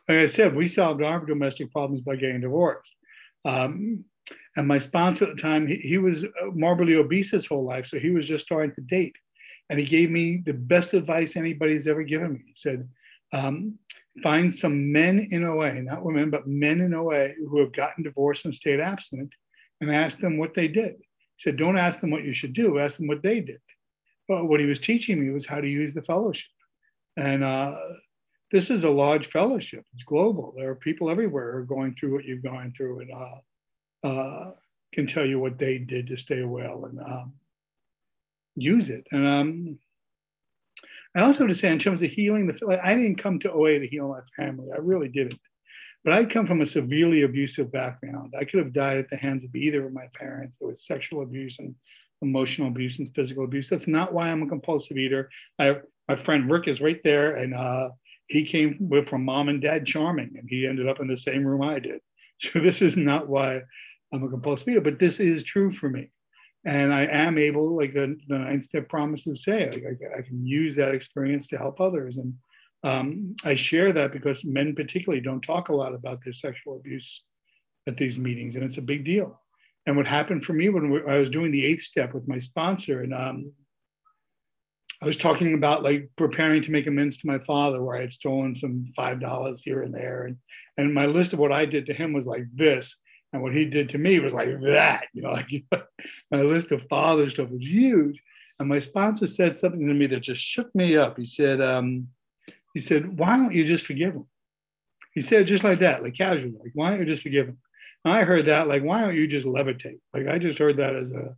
like 0.08 0.20
I 0.20 0.28
said, 0.28 0.56
we 0.56 0.68
solved 0.68 1.02
our 1.02 1.26
domestic 1.26 1.72
problems 1.72 2.02
by 2.02 2.16
getting 2.16 2.42
divorced. 2.42 2.96
Um, 3.44 4.06
and 4.56 4.68
my 4.68 4.80
sponsor 4.80 5.26
at 5.26 5.36
the 5.36 5.42
time, 5.42 5.68
he, 5.68 5.76
he 5.78 5.98
was 5.98 6.26
morbidly 6.54 6.96
obese 6.96 7.32
his 7.32 7.46
whole 7.46 7.66
life, 7.66 7.86
so 7.88 8.00
he 8.00 8.12
was 8.12 8.28
just 8.28 8.46
starting 8.46 8.74
to 8.76 8.82
date. 8.82 9.16
And 9.70 9.80
he 9.80 9.86
gave 9.86 10.12
me 10.12 10.42
the 10.46 10.54
best 10.54 10.94
advice 10.94 11.36
anybody's 11.36 11.88
ever 11.88 12.04
given 12.04 12.34
me. 12.34 12.42
He 12.46 12.54
said, 12.56 12.88
um, 13.34 13.78
find 14.24 14.54
some 14.54 14.92
men 14.92 15.28
in 15.32 15.44
OA, 15.44 15.82
not 15.82 16.06
women, 16.06 16.30
but 16.30 16.48
men 16.48 16.82
in 16.82 16.94
OA 16.94 17.30
who 17.50 17.60
have 17.60 17.74
gotten 17.74 18.04
divorced 18.04 18.46
and 18.46 18.56
stayed 18.56 18.80
abstinent 18.80 19.34
and 19.82 19.92
ask 19.92 20.20
them 20.20 20.38
what 20.38 20.54
they 20.54 20.68
did. 20.68 20.96
He 21.38 21.42
said, 21.42 21.58
don't 21.58 21.78
ask 21.78 22.00
them 22.00 22.12
what 22.12 22.24
you 22.24 22.34
should 22.34 22.54
do, 22.54 22.80
ask 22.80 22.98
them 22.98 23.08
what 23.08 23.24
they 23.24 23.42
did. 23.42 23.60
But 24.28 24.46
what 24.46 24.60
he 24.60 24.66
was 24.66 24.80
teaching 24.80 25.20
me 25.20 25.32
was 25.32 25.46
how 25.46 25.60
to 25.60 25.68
use 25.68 25.94
the 25.94 26.02
fellowship. 26.02 26.50
And 27.18 27.44
uh, 27.44 27.76
this 28.52 28.70
is 28.70 28.84
a 28.84 28.90
large 28.90 29.28
fellowship, 29.28 29.84
it's 29.94 30.04
global. 30.04 30.54
There 30.58 30.70
are 30.70 30.76
people 30.76 31.10
everywhere 31.10 31.52
who 31.52 31.58
are 31.58 31.66
going 31.66 31.96
through 31.96 32.14
what 32.14 32.26
you've 32.26 32.44
gone 32.44 32.74
through 32.76 33.02
and 33.02 33.12
uh, 33.12 33.36
uh, 34.06 34.52
can 34.94 35.08
tell 35.08 35.26
you 35.26 35.40
what 35.40 35.58
they 35.58 35.78
did 35.78 36.08
to 36.08 36.18
stay 36.18 36.44
well 36.44 36.86
and 36.86 37.00
um, 37.00 37.34
use 38.56 38.90
it. 38.90 39.06
And 39.12 39.28
um, 39.28 39.80
I 41.16 41.22
also 41.22 41.40
have 41.40 41.50
to 41.50 41.56
say, 41.56 41.72
in 41.72 41.80
terms 41.80 42.04
of 42.04 42.12
healing, 42.12 42.52
I 42.84 42.94
didn't 42.94 43.22
come 43.22 43.40
to 43.40 43.52
OA 43.52 43.80
to 43.80 43.88
heal 43.88 44.10
my 44.10 44.20
family. 44.36 44.68
I 44.74 44.78
really 44.80 45.10
didn't. 45.10 45.40
But 46.04 46.14
I 46.14 46.26
come 46.26 46.46
from 46.46 46.62
a 46.62 46.66
severely 46.66 47.24
abusive 47.24 47.72
background. 47.72 48.36
I 48.40 48.46
could 48.46 48.60
have 48.60 48.74
died 48.74 48.98
at 48.98 49.10
the 49.10 49.18
hands 49.18 49.44
of 49.44 49.56
either 49.56 49.88
of 49.88 49.94
my 49.94 50.08
parents. 50.14 50.56
There 50.60 50.70
was 50.70 50.86
sexual 50.86 51.24
abuse 51.24 51.58
and 51.58 51.74
emotional 52.22 52.68
abuse 52.68 53.00
and 53.00 53.14
physical 53.16 53.44
abuse. 53.44 53.70
That's 53.70 53.88
not 53.88 54.14
why 54.14 54.30
I'm 54.30 54.44
a 54.44 54.48
compulsive 54.48 54.98
eater. 54.98 55.30
I, 55.58 55.78
my 56.08 56.16
friend 56.16 56.50
Rick 56.50 56.68
is 56.68 56.80
right 56.80 57.02
there, 57.04 57.38
and 57.38 57.56
uh, 57.56 57.90
he 58.28 58.46
came 58.46 58.78
with, 58.80 59.10
from 59.10 59.26
mom 59.26 59.50
and 59.50 59.62
dad 59.62 59.88
charming, 59.88 60.36
and 60.38 60.48
he 60.48 60.68
ended 60.68 60.88
up 60.88 61.00
in 61.00 61.08
the 61.08 61.18
same 61.18 61.44
room 61.44 61.64
I 61.64 61.80
did. 61.80 62.02
So 62.42 62.60
this 62.60 62.82
is 62.82 62.98
not 62.98 63.30
why 63.30 63.62
I'm 64.16 64.24
a 64.24 64.30
compulsive 64.30 64.70
eater, 64.70 64.82
but 64.82 65.00
this 65.00 65.20
is 65.20 65.44
true 65.44 65.72
for 65.72 65.90
me 65.90 66.10
and 66.66 66.94
I 66.94 67.06
am 67.06 67.38
able, 67.38 67.76
like 67.76 67.94
the, 67.94 68.18
the 68.28 68.40
nine 68.40 68.62
step 68.62 68.90
promises 68.90 69.44
say, 69.44 69.70
like 69.70 70.00
I, 70.16 70.20
I, 70.20 70.22
can 70.24 70.46
use 70.46 70.76
that 70.76 70.96
experience 70.96 71.48
to 71.48 71.58
help 71.58 71.80
others. 71.80 72.18
And 72.18 72.34
um, 72.84 73.36
I 73.46 73.54
share 73.54 73.94
that 73.94 74.12
because 74.12 74.44
men 74.44 74.74
particularly 74.76 75.22
don't 75.22 75.42
talk 75.42 75.70
a 75.70 75.76
lot 75.76 75.94
about 75.94 76.24
their 76.24 76.34
sexual 76.34 76.78
abuse 76.78 77.24
at 77.88 77.98
these 77.98 78.18
meetings, 78.18 78.56
and 78.56 78.64
it's 78.64 78.80
a 78.80 78.82
big 78.82 79.06
deal. 79.06 79.40
And 79.86 79.96
what 79.96 80.08
happened 80.08 80.44
for 80.44 80.54
me 80.54 80.70
when 80.70 81.04
I 81.08 81.20
was 81.20 81.30
doing 81.30 81.52
the 81.52 81.64
eighth 81.64 81.84
step 81.84 82.16
with 82.16 82.28
my 82.28 82.40
sponsor, 82.40 83.04
and 83.04 83.14
um, 83.14 83.52
I 85.04 85.06
was 85.06 85.18
talking 85.18 85.54
about 85.54 85.84
like 85.84 86.10
preparing 86.16 86.64
to 86.64 86.72
make 86.72 86.88
amends 86.88 87.18
to 87.18 87.28
my 87.28 87.38
father, 87.38 87.84
where 87.84 87.96
I 87.96 88.02
had 88.02 88.12
stolen 88.12 88.56
some 88.56 88.92
five 88.96 89.20
dollars 89.20 89.62
here 89.64 89.84
and 89.84 89.94
there, 89.94 90.24
and 90.24 90.38
and 90.80 90.96
my 90.96 91.06
list 91.06 91.34
of 91.34 91.40
what 91.40 91.52
I 91.52 91.66
did 91.66 91.86
to 91.86 91.94
him 91.94 92.12
was 92.12 92.26
like 92.26 92.46
this 92.56 92.96
and 93.34 93.42
what 93.42 93.54
he 93.54 93.66
did 93.66 93.90
to 93.90 93.98
me 93.98 94.20
was 94.20 94.34
like 94.34 94.50
that, 94.62 95.08
you 95.14 95.22
know, 95.22 95.32
like 95.32 95.68
my 96.32 96.42
list 96.42 96.72
of 96.72 96.84
father 96.90 97.30
stuff 97.30 97.50
was 97.50 97.66
huge. 97.66 98.22
And 98.60 98.70
my 98.70 98.80
sponsor 98.80 99.28
said 99.28 99.58
something 99.58 99.86
to 99.86 99.94
me 99.94 100.08
that 100.08 100.22
just 100.22 100.42
shook 100.42 100.74
me 100.74 100.96
up. 100.96 101.18
He 101.18 101.26
said, 101.26 101.60
um, 101.60 102.08
he 102.74 102.80
said, 102.80 103.18
why 103.18 103.36
don't 103.36 103.54
you 103.54 103.66
just 103.66 103.86
forgive 103.86 104.14
him? 104.14 104.26
He 105.14 105.22
said 105.22 105.48
just 105.48 105.64
like 105.64 105.80
that, 105.80 106.04
like 106.04 106.16
casually, 106.16 106.56
like, 106.62 106.72
why 106.74 106.90
don't 106.90 107.00
you 107.00 107.06
just 107.06 107.24
forgive 107.24 107.48
him? 107.48 107.58
And 108.04 108.14
I 108.14 108.24
heard 108.24 108.46
that, 108.46 108.68
like, 108.68 108.84
why 108.84 109.02
don't 109.02 109.16
you 109.16 109.28
just 109.28 109.48
levitate? 109.48 110.00
Like, 110.14 110.28
I 110.28 110.38
just 110.38 110.60
heard 110.60 110.78
that 110.78 110.96
as 110.96 111.12
a, 111.12 111.36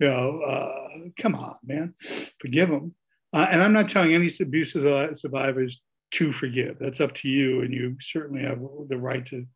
you 0.00 0.08
know, 0.08 0.40
uh, 0.40 0.88
come 1.18 1.34
on, 1.34 1.56
man, 1.62 1.94
forgive 2.40 2.68
him. 2.68 2.94
Uh, 3.32 3.46
and 3.50 3.62
I'm 3.62 3.72
not 3.72 3.88
telling 3.88 4.12
any 4.12 4.30
abusive 4.40 5.16
survivors 5.16 5.80
to 6.12 6.32
forgive. 6.32 6.78
That's 6.78 7.00
up 7.00 7.14
to 7.16 7.28
you. 7.28 7.62
And 7.62 7.72
you 7.72 7.96
certainly 8.00 8.42
have 8.42 8.60
the 8.88 8.98
right 8.98 9.24
to 9.26 9.46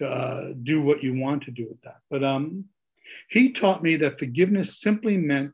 uh, 0.00 0.52
do 0.62 0.82
what 0.82 1.02
you 1.02 1.14
want 1.14 1.42
to 1.44 1.50
do 1.50 1.66
with 1.68 1.80
that. 1.82 1.98
But 2.10 2.24
um, 2.24 2.64
he 3.30 3.52
taught 3.52 3.82
me 3.82 3.96
that 3.96 4.18
forgiveness 4.18 4.80
simply 4.80 5.16
meant 5.16 5.52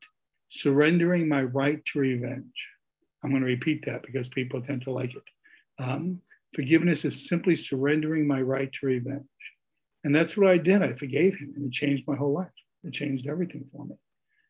surrendering 0.49 1.29
my 1.29 1.43
right 1.43 1.85
to 1.87 1.99
revenge. 1.99 2.69
I'm 3.23 3.31
going 3.31 3.43
to 3.43 3.47
repeat 3.47 3.85
that 3.87 4.03
because 4.03 4.29
people 4.29 4.61
tend 4.61 4.83
to 4.83 4.93
like 4.93 5.15
it. 5.15 5.23
Um, 5.83 6.21
forgiveness 6.55 7.05
is 7.05 7.27
simply 7.27 7.57
surrendering 7.57 8.27
my 8.27 8.41
right 8.41 8.71
to 8.81 8.87
revenge. 8.87 9.25
And 10.05 10.15
that's 10.15 10.37
what 10.37 10.49
I 10.49 10.59
did. 10.59 10.83
I 10.83 10.93
forgave 10.93 11.37
him 11.37 11.55
and 11.57 11.67
it 11.67 11.73
changed 11.73 12.05
my 12.07 12.17
whole 12.17 12.35
life. 12.35 12.53
It 12.85 12.93
changed 12.93 13.27
everything 13.27 13.65
for 13.73 13.87
me. 13.87 13.97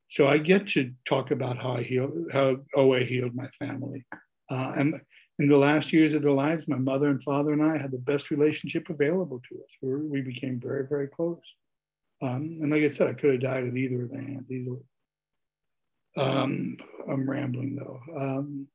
So 0.09 0.27
I 0.27 0.39
get 0.39 0.69
to 0.69 0.93
talk 1.07 1.31
about 1.31 1.57
how 1.57 1.77
I 1.77 1.83
healed, 1.83 2.29
how 2.33 2.57
OA 2.77 3.05
healed 3.05 3.35
my 3.35 3.49
family. 3.59 4.05
Uh, 4.51 4.73
and 4.77 5.01
in 5.39 5.49
the 5.49 5.57
last 5.57 5.93
years 5.93 6.13
of 6.13 6.23
their 6.23 6.31
lives, 6.31 6.69
my 6.69 6.77
mother 6.77 7.09
and 7.09 7.23
father 7.23 7.53
and 7.53 7.63
I 7.63 7.77
had 7.77 7.91
the 7.91 7.99
best 7.99 8.31
relationship 8.31 8.89
available 8.89 9.41
to 9.49 9.57
us. 9.57 9.77
We, 9.83 9.97
we 9.97 10.21
became 10.21 10.61
very, 10.61 10.87
very 10.87 11.09
close. 11.09 11.43
Um, 12.23 12.59
and 12.63 12.71
like 12.71 12.83
I 12.83 12.89
said, 12.89 13.09
I 13.09 13.15
could 13.15 13.33
have 13.33 13.41
died 13.41 13.65
at 13.65 13.77
either 13.77 14.05
of 14.05 14.11
their 14.11 14.23
hands 14.23 14.51
easily. 14.51 14.81
Um, 16.17 16.77
I'm 17.11 17.29
rambling 17.29 17.75
though. 17.75 18.01
Um, 18.17 18.69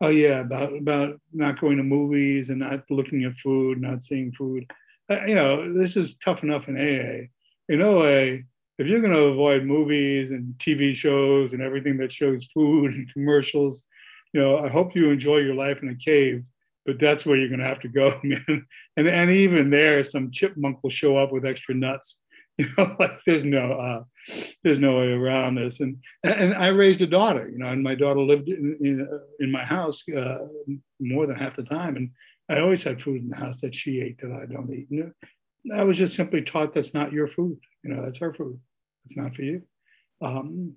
oh 0.00 0.08
yeah, 0.08 0.40
about 0.40 0.74
about 0.74 1.20
not 1.32 1.60
going 1.60 1.76
to 1.76 1.82
movies 1.82 2.48
and 2.48 2.60
not 2.60 2.90
looking 2.90 3.24
at 3.24 3.36
food, 3.36 3.80
not 3.80 4.02
seeing 4.02 4.32
food. 4.32 4.70
Uh, 5.10 5.20
you 5.26 5.34
know, 5.34 5.70
this 5.70 5.96
is 5.96 6.16
tough 6.16 6.42
enough 6.42 6.68
in 6.68 6.78
AA. 6.78 7.26
In 7.68 7.82
OA, 7.82 8.38
if 8.78 8.86
you're 8.86 9.00
going 9.00 9.12
to 9.12 9.24
avoid 9.24 9.64
movies 9.64 10.30
and 10.30 10.54
TV 10.58 10.94
shows 10.94 11.52
and 11.52 11.62
everything 11.62 11.98
that 11.98 12.10
shows 12.10 12.46
food 12.46 12.94
and 12.94 13.12
commercials, 13.12 13.84
you 14.34 14.40
know, 14.40 14.58
I 14.58 14.68
hope 14.68 14.96
you 14.96 15.10
enjoy 15.10 15.38
your 15.38 15.54
life 15.54 15.78
in 15.80 15.88
a 15.88 15.94
cave, 15.94 16.42
but 16.84 16.98
that's 16.98 17.24
where 17.24 17.36
you're 17.36 17.48
going 17.48 17.60
to 17.60 17.66
have 17.66 17.80
to 17.80 17.88
go, 17.88 18.20
man. 18.24 18.66
And 18.96 19.08
and 19.08 19.30
even 19.30 19.70
there, 19.70 20.02
some 20.02 20.30
chipmunk 20.30 20.82
will 20.82 20.90
show 20.90 21.16
up 21.16 21.32
with 21.32 21.46
extra 21.46 21.74
nuts. 21.74 22.20
You 22.56 22.68
know, 22.78 22.94
like 23.00 23.18
there's 23.26 23.44
no 23.44 23.72
uh, 23.72 24.04
there's 24.62 24.78
no 24.78 24.98
way 24.98 25.08
around 25.08 25.56
this. 25.56 25.80
And 25.80 25.96
and 26.22 26.54
I 26.54 26.68
raised 26.68 27.02
a 27.02 27.06
daughter, 27.08 27.50
you 27.50 27.58
know, 27.58 27.66
and 27.66 27.82
my 27.82 27.96
daughter 27.96 28.20
lived 28.20 28.48
in 28.48 28.78
in, 28.80 29.08
in 29.40 29.50
my 29.50 29.64
house 29.64 30.08
uh, 30.08 30.46
more 31.00 31.26
than 31.26 31.34
half 31.34 31.56
the 31.56 31.64
time, 31.64 31.96
and 31.96 32.10
I 32.48 32.60
always 32.60 32.84
had 32.84 33.02
food 33.02 33.22
in 33.22 33.28
the 33.28 33.34
house 33.34 33.60
that 33.62 33.74
she 33.74 34.00
ate 34.00 34.20
that 34.20 34.30
I 34.30 34.46
don't 34.46 34.72
eat. 34.72 34.86
I 35.74 35.82
was 35.82 35.98
just 35.98 36.14
simply 36.14 36.42
taught 36.42 36.74
that's 36.74 36.94
not 36.94 37.12
your 37.12 37.26
food. 37.26 37.58
You 37.82 37.92
know, 37.92 38.04
that's 38.04 38.18
her 38.18 38.32
food. 38.32 38.60
It's 39.04 39.16
not 39.16 39.34
for 39.34 39.42
you. 39.42 39.62
Um, 40.22 40.76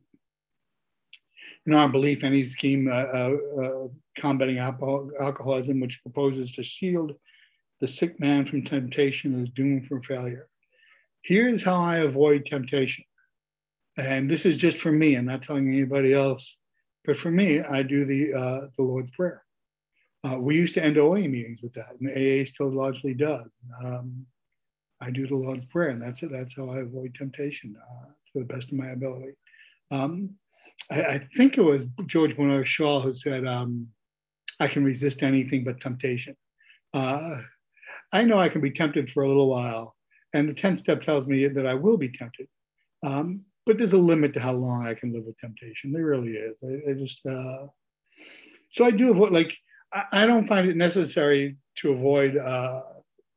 in 1.67 1.73
our 1.73 1.89
belief, 1.89 2.23
any 2.23 2.43
scheme 2.43 2.87
uh, 2.87 2.91
uh, 2.93 3.37
uh, 3.61 3.87
combating 4.17 4.57
alcohol, 4.57 5.11
alcoholism, 5.19 5.81
which 5.81 6.01
proposes 6.01 6.53
to 6.53 6.63
shield 6.63 7.13
the 7.81 7.87
sick 7.87 8.19
man 8.19 8.45
from 8.45 8.63
temptation, 8.63 9.43
is 9.43 9.49
doomed 9.49 9.85
for 9.85 10.01
failure. 10.01 10.47
Here's 11.23 11.61
how 11.61 11.75
I 11.75 11.97
avoid 11.97 12.45
temptation. 12.45 13.03
And 13.97 14.29
this 14.29 14.45
is 14.45 14.55
just 14.55 14.77
for 14.77 14.91
me. 14.91 15.15
I'm 15.15 15.25
not 15.25 15.43
telling 15.43 15.67
anybody 15.67 16.13
else. 16.13 16.57
But 17.03 17.17
for 17.17 17.31
me, 17.31 17.59
I 17.59 17.83
do 17.83 18.05
the, 18.05 18.33
uh, 18.33 18.67
the 18.77 18.83
Lord's 18.83 19.11
Prayer. 19.11 19.43
Uh, 20.23 20.37
we 20.37 20.55
used 20.55 20.73
to 20.75 20.83
end 20.83 20.97
OA 20.97 21.19
meetings 21.19 21.61
with 21.61 21.73
that, 21.73 21.95
and 21.99 22.09
AA 22.09 22.45
still 22.45 22.71
largely 22.71 23.13
does. 23.13 23.47
Um, 23.83 24.25
I 24.99 25.11
do 25.11 25.27
the 25.27 25.35
Lord's 25.35 25.65
Prayer, 25.65 25.89
and 25.89 26.01
that's 26.01 26.23
it. 26.23 26.31
That's 26.31 26.55
how 26.55 26.69
I 26.69 26.79
avoid 26.79 27.13
temptation 27.15 27.75
uh, 27.77 28.07
to 28.07 28.39
the 28.39 28.45
best 28.53 28.71
of 28.71 28.77
my 28.77 28.89
ability. 28.89 29.33
Um, 29.91 30.31
I, 30.91 31.01
I, 31.01 31.27
think 31.35 31.57
it 31.57 31.61
was 31.61 31.87
George 32.05 32.35
Bernard 32.35 32.67
Shaw 32.67 33.01
who 33.01 33.13
said, 33.13 33.45
um, 33.45 33.87
I 34.59 34.67
can 34.67 34.83
resist 34.83 35.23
anything 35.23 35.63
but 35.63 35.81
temptation. 35.81 36.35
Uh, 36.93 37.37
I 38.13 38.23
know 38.23 38.39
I 38.39 38.49
can 38.49 38.61
be 38.61 38.71
tempted 38.71 39.09
for 39.09 39.23
a 39.23 39.27
little 39.27 39.49
while, 39.49 39.95
and 40.33 40.47
the 40.47 40.53
10 40.53 40.77
step 40.77 41.01
tells 41.01 41.27
me 41.27 41.47
that 41.47 41.67
I 41.67 41.73
will 41.73 41.97
be 41.97 42.09
tempted. 42.09 42.47
Um, 43.03 43.41
but 43.65 43.77
there's 43.77 43.93
a 43.93 43.97
limit 43.97 44.33
to 44.33 44.39
how 44.39 44.53
long 44.53 44.87
I 44.87 44.93
can 44.93 45.13
live 45.13 45.25
with 45.25 45.37
temptation. 45.37 45.91
There 45.91 46.05
really 46.05 46.31
is. 46.31 46.57
I, 46.63 46.91
I 46.91 46.93
just, 46.93 47.25
uh, 47.25 47.67
so 48.71 48.85
I 48.85 48.91
do 48.91 49.11
avoid, 49.11 49.33
like, 49.33 49.55
I, 49.93 50.03
I, 50.13 50.25
don't 50.25 50.47
find 50.47 50.67
it 50.67 50.77
necessary 50.77 51.57
to 51.79 51.91
avoid 51.91 52.37
uh, 52.37 52.81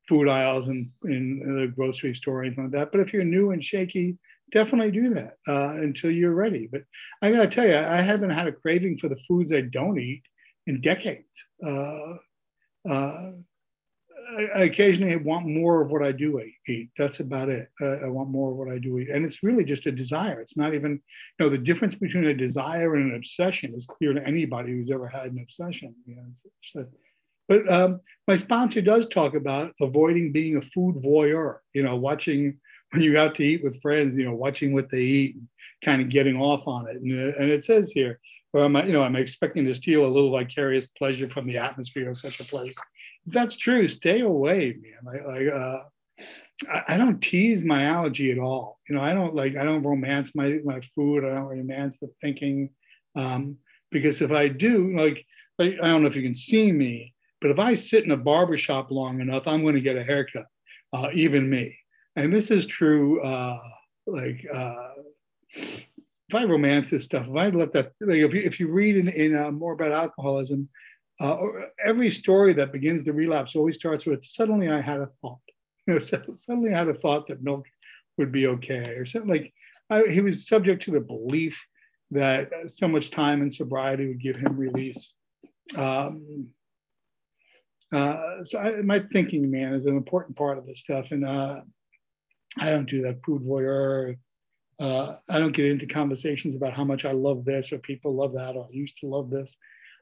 food 0.07 0.29
aisles 0.29 0.69
in, 0.69 0.91
in 1.03 1.59
the 1.59 1.67
grocery 1.67 2.15
store 2.15 2.39
or 2.39 2.43
anything 2.43 2.65
like 2.65 2.73
that. 2.73 2.91
But 2.91 3.01
if 3.01 3.13
you're 3.13 3.25
new 3.25 3.51
and 3.51 3.63
shaky, 3.63 4.17
definitely 4.51 4.91
do 4.91 5.13
that 5.13 5.37
uh, 5.47 5.69
until 5.69 6.11
you're 6.11 6.33
ready. 6.33 6.67
But 6.71 6.83
I 7.21 7.31
gotta 7.31 7.47
tell 7.47 7.67
you, 7.67 7.77
I 7.77 8.01
haven't 8.01 8.31
had 8.31 8.47
a 8.47 8.51
craving 8.51 8.97
for 8.97 9.09
the 9.09 9.19
foods 9.27 9.53
I 9.53 9.61
don't 9.61 9.99
eat 9.99 10.23
in 10.67 10.81
decades. 10.81 11.43
Uh, 11.65 12.13
uh, 12.89 13.31
I, 14.37 14.45
I, 14.55 14.63
occasionally 14.63 15.15
want 15.17 15.45
more 15.45 15.81
of 15.81 15.91
what 15.91 16.03
I 16.03 16.11
do 16.11 16.41
eat. 16.67 16.89
That's 16.97 17.19
about 17.19 17.49
it. 17.49 17.69
I 17.81 18.07
want 18.07 18.29
more 18.29 18.51
of 18.51 18.57
what 18.57 18.71
I 18.71 18.77
do 18.77 18.97
eat, 18.99 19.09
and 19.09 19.25
it's 19.25 19.43
really 19.43 19.65
just 19.65 19.85
a 19.85 19.91
desire. 19.91 20.39
It's 20.39 20.57
not 20.57 20.73
even, 20.73 20.91
you 20.91 21.45
know, 21.45 21.49
the 21.49 21.57
difference 21.57 21.95
between 21.95 22.25
a 22.25 22.33
desire 22.33 22.95
and 22.95 23.11
an 23.11 23.17
obsession 23.17 23.73
is 23.75 23.85
clear 23.85 24.13
to 24.13 24.25
anybody 24.25 24.71
who's 24.71 24.89
ever 24.89 25.07
had 25.07 25.31
an 25.31 25.39
obsession. 25.39 25.93
You 26.05 26.15
know, 26.15 26.23
it's, 26.29 26.43
it's 26.45 26.89
but 27.47 27.69
um, 27.69 27.99
my 28.27 28.37
sponsor 28.37 28.81
does 28.81 29.07
talk 29.07 29.35
about 29.35 29.73
avoiding 29.81 30.31
being 30.31 30.55
a 30.55 30.61
food 30.61 30.95
voyeur. 31.03 31.57
You 31.73 31.83
know, 31.83 31.97
watching 31.97 32.59
when 32.91 33.01
you're 33.01 33.17
out 33.17 33.35
to 33.35 33.43
eat 33.43 33.63
with 33.63 33.81
friends, 33.81 34.15
you 34.15 34.25
know, 34.25 34.35
watching 34.35 34.73
what 34.73 34.89
they 34.89 35.01
eat, 35.01 35.37
kind 35.83 36.01
of 36.01 36.09
getting 36.09 36.37
off 36.37 36.67
on 36.67 36.87
it. 36.87 36.97
And, 36.97 37.11
and 37.11 37.49
it 37.49 37.63
says 37.63 37.91
here, 37.91 38.19
or 38.53 38.65
am 38.65 38.75
I, 38.75 38.85
you 38.85 38.93
know, 38.93 39.01
I'm 39.01 39.15
expecting 39.15 39.65
to 39.65 39.75
steal 39.75 40.05
a 40.05 40.07
little 40.07 40.31
vicarious 40.31 40.87
pleasure 40.87 41.29
from 41.29 41.47
the 41.47 41.57
atmosphere 41.57 42.09
of 42.09 42.17
such 42.17 42.39
a 42.41 42.43
place. 42.43 42.75
If 43.25 43.33
that's 43.33 43.55
true, 43.55 43.87
stay 43.87 44.21
away, 44.21 44.75
man. 45.03 45.23
Like, 45.25 45.47
uh, 45.47 45.83
I, 46.69 46.95
I, 46.95 46.97
don't 46.97 47.21
tease 47.21 47.63
my 47.63 47.85
allergy 47.85 48.31
at 48.31 48.39
all. 48.39 48.79
You 48.89 48.95
know, 48.95 49.01
I 49.01 49.13
don't 49.13 49.33
like, 49.35 49.55
I 49.55 49.63
don't 49.63 49.83
romance 49.83 50.35
my, 50.35 50.59
my 50.65 50.81
food. 50.95 51.23
I 51.23 51.29
don't 51.29 51.45
romance 51.45 51.97
the 51.97 52.09
thinking. 52.19 52.71
Um, 53.15 53.57
because 53.89 54.21
if 54.21 54.31
I 54.31 54.49
do, 54.49 54.95
like, 54.97 55.25
I 55.59 55.69
don't 55.69 56.01
know 56.01 56.07
if 56.07 56.15
you 56.15 56.23
can 56.23 56.35
see 56.35 56.71
me, 56.71 57.13
but 57.39 57.51
if 57.51 57.59
I 57.59 57.75
sit 57.75 58.03
in 58.03 58.11
a 58.11 58.17
barber 58.17 58.57
shop 58.57 58.91
long 58.91 59.21
enough, 59.21 59.47
I'm 59.47 59.61
going 59.61 59.75
to 59.75 59.81
get 59.81 59.97
a 59.97 60.03
haircut, 60.03 60.45
uh, 60.91 61.09
even 61.13 61.49
me 61.49 61.77
and 62.15 62.33
this 62.33 62.51
is 62.51 62.65
true 62.65 63.21
uh, 63.21 63.59
like 64.07 64.45
uh, 64.53 64.89
if 65.53 66.35
i 66.35 66.43
romance 66.43 66.89
this 66.89 67.05
stuff. 67.05 67.27
If 67.27 67.35
i 67.35 67.49
let 67.49 67.73
that 67.73 67.93
like 68.01 68.19
if 68.19 68.33
you, 68.33 68.41
if 68.41 68.59
you 68.59 68.69
read 68.69 68.97
in, 68.97 69.09
in 69.09 69.35
uh, 69.35 69.51
more 69.51 69.73
about 69.73 69.91
alcoholism 69.91 70.69
uh, 71.19 71.37
every 71.83 72.09
story 72.09 72.53
that 72.53 72.71
begins 72.71 73.03
the 73.03 73.13
relapse 73.13 73.55
always 73.55 73.75
starts 73.75 74.05
with 74.05 74.23
suddenly 74.23 74.69
i 74.69 74.81
had 74.81 74.99
a 74.99 75.09
thought. 75.21 75.39
You 75.87 75.95
know 75.95 75.99
suddenly 75.99 76.73
i 76.73 76.77
had 76.77 76.89
a 76.89 76.93
thought 76.93 77.27
that 77.27 77.43
milk 77.43 77.65
would 78.17 78.31
be 78.31 78.47
okay 78.47 78.91
or 78.91 79.05
something 79.05 79.29
like 79.29 79.53
I, 79.89 80.03
he 80.09 80.21
was 80.21 80.47
subject 80.47 80.83
to 80.83 80.91
the 80.91 81.01
belief 81.01 81.61
that 82.11 82.49
so 82.65 82.87
much 82.87 83.11
time 83.11 83.41
and 83.41 83.53
sobriety 83.53 84.07
would 84.07 84.21
give 84.21 84.35
him 84.37 84.57
release. 84.57 85.15
Um, 85.75 86.47
uh, 87.93 88.43
so 88.43 88.57
I, 88.57 88.81
my 88.81 89.03
thinking 89.11 89.51
man 89.51 89.73
is 89.73 89.85
an 89.85 89.97
important 89.97 90.37
part 90.37 90.57
of 90.57 90.65
this 90.65 90.79
stuff. 90.79 91.11
And 91.11 91.25
uh, 91.25 91.61
I 92.59 92.69
don't 92.69 92.89
do 92.89 93.01
that 93.03 93.23
food 93.25 93.43
voyeur. 93.43 94.17
Uh, 94.79 95.15
I 95.29 95.39
don't 95.39 95.55
get 95.55 95.65
into 95.65 95.85
conversations 95.85 96.55
about 96.55 96.73
how 96.73 96.83
much 96.83 97.05
I 97.05 97.11
love 97.11 97.45
this 97.45 97.71
or 97.71 97.77
people 97.77 98.15
love 98.15 98.33
that 98.33 98.55
or 98.55 98.65
I 98.65 98.73
used 98.73 98.97
to 98.99 99.07
love 99.07 99.29
this. 99.29 99.55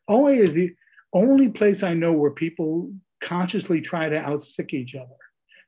OA 0.08 0.32
is 0.32 0.54
the 0.54 0.74
only 1.14 1.50
place 1.50 1.84
I 1.84 1.94
know 1.94 2.14
where 2.14 2.32
people 2.32 2.94
consciously 3.22 3.82
try 3.82 4.08
to 4.08 4.20
outsick 4.20 4.74
each 4.74 4.96
other. 4.96 5.10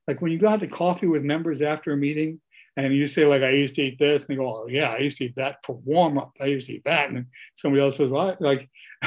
Like 0.08 0.22
when 0.22 0.32
you 0.32 0.40
go 0.40 0.48
out 0.48 0.62
to 0.62 0.68
coffee 0.68 1.08
with 1.08 1.24
members 1.24 1.62
after 1.62 1.92
a 1.92 1.98
meeting 1.98 2.40
and 2.78 2.96
you 2.96 3.08
say 3.08 3.26
like, 3.26 3.44
I 3.44 3.50
used 3.50 3.76
to 3.76 3.84
eat 3.84 4.00
this 4.00 4.24
and 4.24 4.30
they 4.30 4.42
go, 4.42 4.64
oh 4.64 4.68
yeah, 4.68 4.92
I 4.92 5.00
used 5.00 5.18
to 5.18 5.26
eat 5.26 5.36
that 5.36 5.58
for 5.66 5.76
warm 5.84 6.18
up. 6.18 6.32
I 6.40 6.46
used 6.46 6.68
to 6.68 6.74
eat 6.74 6.86
that. 6.86 7.10
And 7.10 7.26
somebody 7.56 7.84
else 7.84 7.98
says, 7.98 8.12
well, 8.12 8.36
like, 8.40 8.70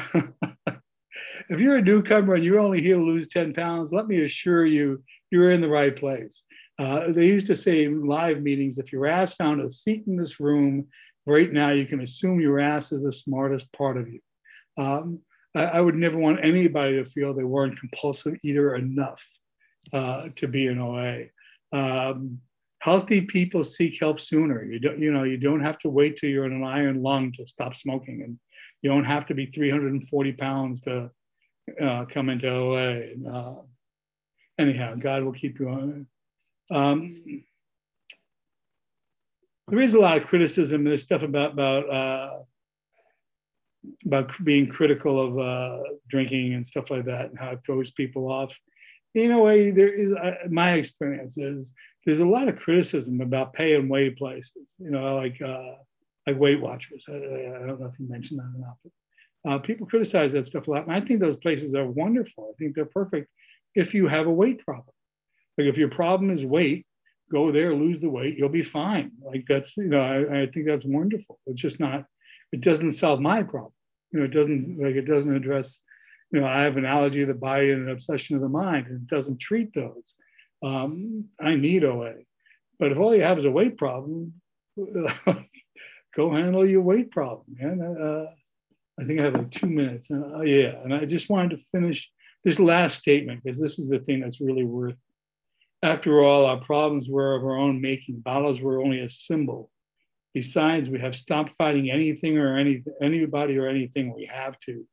if 1.48 1.60
you're 1.60 1.76
a 1.76 1.82
newcomer 1.82 2.34
and 2.34 2.44
you're 2.44 2.60
only 2.60 2.82
here 2.82 2.96
to 2.96 3.02
lose 3.02 3.28
10 3.28 3.54
pounds, 3.54 3.92
let 3.92 4.06
me 4.06 4.22
assure 4.22 4.66
you, 4.66 5.02
you're 5.30 5.50
in 5.50 5.60
the 5.60 5.68
right 5.68 5.94
place. 5.94 6.42
Uh, 6.78 7.12
they 7.12 7.26
used 7.26 7.46
to 7.46 7.56
say 7.56 7.84
in 7.84 8.06
live 8.06 8.42
meetings, 8.42 8.78
if 8.78 8.92
your 8.92 9.06
ass 9.06 9.34
found 9.34 9.60
a 9.60 9.70
seat 9.70 10.04
in 10.06 10.16
this 10.16 10.40
room 10.40 10.88
right 11.26 11.52
now, 11.52 11.70
you 11.70 11.86
can 11.86 12.00
assume 12.00 12.40
your 12.40 12.58
ass 12.58 12.90
is 12.92 13.02
the 13.02 13.12
smartest 13.12 13.72
part 13.72 13.96
of 13.96 14.08
you. 14.08 14.20
Um, 14.76 15.20
I, 15.54 15.64
I, 15.64 15.80
would 15.80 15.94
never 15.94 16.18
want 16.18 16.44
anybody 16.44 16.96
to 16.96 17.08
feel 17.08 17.32
they 17.32 17.44
weren't 17.44 17.78
compulsive 17.78 18.36
eater 18.42 18.74
enough 18.74 19.24
uh, 19.92 20.28
to 20.36 20.48
be 20.48 20.66
an 20.66 20.80
OA. 20.80 21.26
Um, 21.72 22.40
healthy 22.80 23.20
people 23.20 23.62
seek 23.62 23.98
help 24.00 24.18
sooner. 24.18 24.64
You 24.64 24.80
don't, 24.80 24.98
you 24.98 25.12
know, 25.12 25.22
you 25.22 25.36
don't 25.36 25.62
have 25.62 25.78
to 25.80 25.88
wait 25.88 26.16
till 26.16 26.30
you're 26.30 26.46
in 26.46 26.52
an 26.52 26.64
iron 26.64 27.02
lung 27.02 27.32
to 27.32 27.46
stop 27.46 27.76
smoking, 27.76 28.22
and 28.22 28.38
you 28.82 28.90
don't 28.90 29.04
have 29.04 29.26
to 29.26 29.34
be 29.34 29.46
340 29.46 30.32
pounds 30.32 30.80
to 30.82 31.10
uh, 31.80 32.04
come 32.06 32.30
into 32.30 32.50
OA. 32.50 33.14
Uh, 33.30 33.62
anyhow, 34.58 34.96
God 34.96 35.22
will 35.22 35.32
keep 35.32 35.60
you 35.60 35.68
on. 35.68 36.06
Um, 36.70 37.44
there 39.68 39.80
is 39.80 39.94
a 39.94 40.00
lot 40.00 40.16
of 40.16 40.26
criticism. 40.26 40.84
There's 40.84 41.02
stuff 41.02 41.22
about 41.22 41.52
about 41.52 41.90
uh, 41.90 42.30
about 44.04 44.44
being 44.44 44.68
critical 44.68 45.20
of 45.20 45.38
uh, 45.38 45.82
drinking 46.08 46.54
and 46.54 46.66
stuff 46.66 46.90
like 46.90 47.04
that, 47.06 47.30
and 47.30 47.38
how 47.38 47.50
it 47.50 47.60
throws 47.64 47.90
people 47.90 48.30
off. 48.30 48.58
In 49.14 49.30
a 49.30 49.38
way, 49.38 49.70
there 49.70 49.92
is 49.92 50.14
uh, 50.14 50.34
my 50.50 50.72
experience 50.72 51.38
is 51.38 51.72
there's 52.04 52.20
a 52.20 52.26
lot 52.26 52.48
of 52.48 52.56
criticism 52.56 53.20
about 53.20 53.54
pay 53.54 53.76
and 53.76 53.88
weigh 53.88 54.10
places. 54.10 54.74
You 54.78 54.90
know, 54.90 55.16
like 55.16 55.40
uh, 55.40 55.72
like 56.26 56.38
Weight 56.38 56.60
Watchers. 56.60 57.04
I, 57.08 57.12
I, 57.12 57.66
don't 57.66 57.80
know 57.80 57.90
if 57.92 57.98
you 57.98 58.08
mentioned 58.08 58.40
that 58.40 58.52
or 58.54 58.58
not, 58.58 58.76
but 58.82 59.50
uh, 59.50 59.58
people 59.58 59.86
criticize 59.86 60.32
that 60.32 60.46
stuff 60.46 60.68
a 60.68 60.70
lot, 60.70 60.84
and 60.84 60.92
I 60.92 61.00
think 61.00 61.20
those 61.20 61.38
places 61.38 61.74
are 61.74 61.86
wonderful. 61.86 62.52
I 62.52 62.54
think 62.58 62.74
they're 62.74 62.84
perfect 62.84 63.30
if 63.74 63.94
you 63.94 64.08
have 64.08 64.26
a 64.26 64.32
weight 64.32 64.64
problem 64.64 64.93
Like 65.56 65.68
if 65.68 65.76
your 65.76 65.88
problem 65.88 66.30
is 66.30 66.44
weight, 66.44 66.86
go 67.30 67.50
there, 67.50 67.74
lose 67.74 68.00
the 68.00 68.10
weight, 68.10 68.36
you'll 68.38 68.48
be 68.48 68.62
fine. 68.62 69.12
Like 69.22 69.44
that's, 69.48 69.76
you 69.76 69.88
know, 69.88 70.00
I, 70.00 70.42
I 70.42 70.46
think 70.46 70.66
that's 70.66 70.84
wonderful. 70.84 71.38
It's 71.46 71.60
just 71.60 71.80
not, 71.80 72.04
it 72.52 72.60
doesn't 72.60 72.92
solve 72.92 73.20
my 73.20 73.42
problem. 73.42 73.72
You 74.12 74.20
know, 74.20 74.26
it 74.26 74.32
doesn't 74.32 74.78
like 74.78 74.94
it 74.94 75.06
doesn't 75.06 75.34
address, 75.34 75.80
you 76.32 76.40
know, 76.40 76.46
I 76.46 76.62
have 76.62 76.76
an 76.76 76.84
allergy 76.84 77.22
of 77.22 77.28
the 77.28 77.34
body 77.34 77.70
and 77.70 77.88
an 77.88 77.92
obsession 77.92 78.36
of 78.36 78.42
the 78.42 78.48
mind, 78.48 78.86
and 78.86 79.02
it 79.02 79.06
doesn't 79.08 79.40
treat 79.40 79.74
those. 79.74 80.14
Um, 80.62 81.26
I 81.40 81.56
need 81.56 81.84
OA. 81.84 82.14
But 82.78 82.92
if 82.92 82.98
all 82.98 83.14
you 83.14 83.22
have 83.22 83.38
is 83.38 83.44
a 83.44 83.50
weight 83.50 83.76
problem, 83.76 84.34
go 86.16 86.32
handle 86.32 86.68
your 86.68 86.82
weight 86.82 87.10
problem, 87.10 87.46
man. 87.58 87.80
Uh, 87.80 88.26
I 89.00 89.04
think 89.04 89.20
I 89.20 89.24
have 89.24 89.34
like 89.34 89.50
two 89.50 89.66
minutes. 89.66 90.10
Uh, 90.10 90.40
yeah, 90.40 90.76
and 90.82 90.94
I 90.94 91.04
just 91.04 91.28
wanted 91.28 91.50
to 91.58 91.64
finish 91.72 92.10
this 92.44 92.60
last 92.60 93.00
statement 93.00 93.42
because 93.42 93.58
this 93.58 93.78
is 93.78 93.88
the 93.88 93.98
thing 93.98 94.20
that's 94.20 94.40
really 94.40 94.64
worth. 94.64 94.96
After 95.84 96.22
all, 96.22 96.46
our 96.46 96.56
problems 96.56 97.10
were 97.10 97.34
of 97.34 97.44
our 97.44 97.58
own 97.58 97.78
making. 97.78 98.20
Bottles 98.20 98.58
were 98.58 98.82
only 98.82 99.00
a 99.00 99.10
symbol. 99.10 99.70
Besides, 100.32 100.88
we 100.88 100.98
have 100.98 101.14
stopped 101.14 101.52
fighting 101.58 101.90
anything 101.90 102.38
or 102.38 102.56
any 102.56 102.82
anybody 103.02 103.58
or 103.58 103.68
anything 103.68 104.14
we 104.14 104.24
have 104.24 104.58
to. 104.60 104.86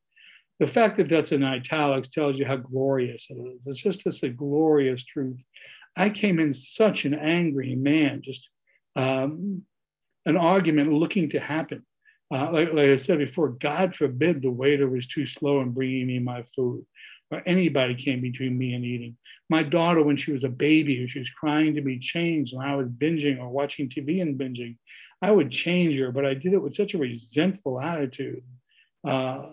The 0.60 0.68
fact 0.68 0.98
that 0.98 1.08
that's 1.08 1.32
in 1.32 1.44
italics 1.44 2.10
tells 2.10 2.38
you 2.38 2.46
how 2.46 2.58
glorious 2.58 3.28
it 3.30 3.36
is. 3.36 3.66
It's 3.68 3.82
just 3.82 4.06
it's 4.06 4.24
a 4.24 4.30
glorious 4.30 5.06
truth. 5.06 5.38
I 5.96 6.10
came 6.10 6.42
in 6.42 6.52
such 6.52 7.06
an 7.06 7.14
angry 7.14 7.74
man, 7.74 8.22
just 8.22 8.50
um, 8.98 9.64
an 10.26 10.36
argument 10.36 10.92
looking 10.92 11.30
to 11.30 11.40
happen. 11.40 11.86
Uh, 12.34 12.52
like, 12.52 12.74
like 12.74 12.90
I 12.90 12.98
said 12.98 13.18
before, 13.18 13.50
God 13.50 13.96
forbid 13.96 14.42
the 14.42 14.52
waiter 14.52 14.90
was 14.90 15.08
too 15.08 15.26
slow 15.26 15.62
in 15.62 15.72
bringing 15.72 16.08
me 16.08 16.20
my 16.20 16.44
food 16.54 16.86
or 17.32 17.42
anybody 17.46 17.96
came 17.96 18.22
between 18.22 18.58
me 18.58 18.74
and 18.74 18.84
eating. 18.84 19.16
My 19.50 19.64
daughter, 19.64 20.04
when 20.04 20.18
she 20.18 20.32
was 20.32 20.44
a 20.44 20.50
baby, 20.50 21.08
she 21.08 21.20
was 21.20 21.30
crying 21.30 21.74
to 21.76 21.82
be 21.82 21.98
changed, 21.98 22.54
and 22.54 22.62
I 22.62 22.76
was 22.76 22.90
binging 22.90 23.40
or 23.40 23.50
watching 23.50 23.90
TV 23.90 24.22
and 24.22 24.38
binging, 24.38 24.78
I 25.22 25.32
would 25.32 25.50
change 25.50 25.98
her, 25.98 26.12
but 26.12 26.26
I 26.26 26.34
did 26.34 26.54
it 26.54 26.62
with 26.62 26.76
such 26.76 26.94
a 26.94 26.98
resentful 26.98 27.80
attitude. 27.80 28.44
Uh, 29.08 29.52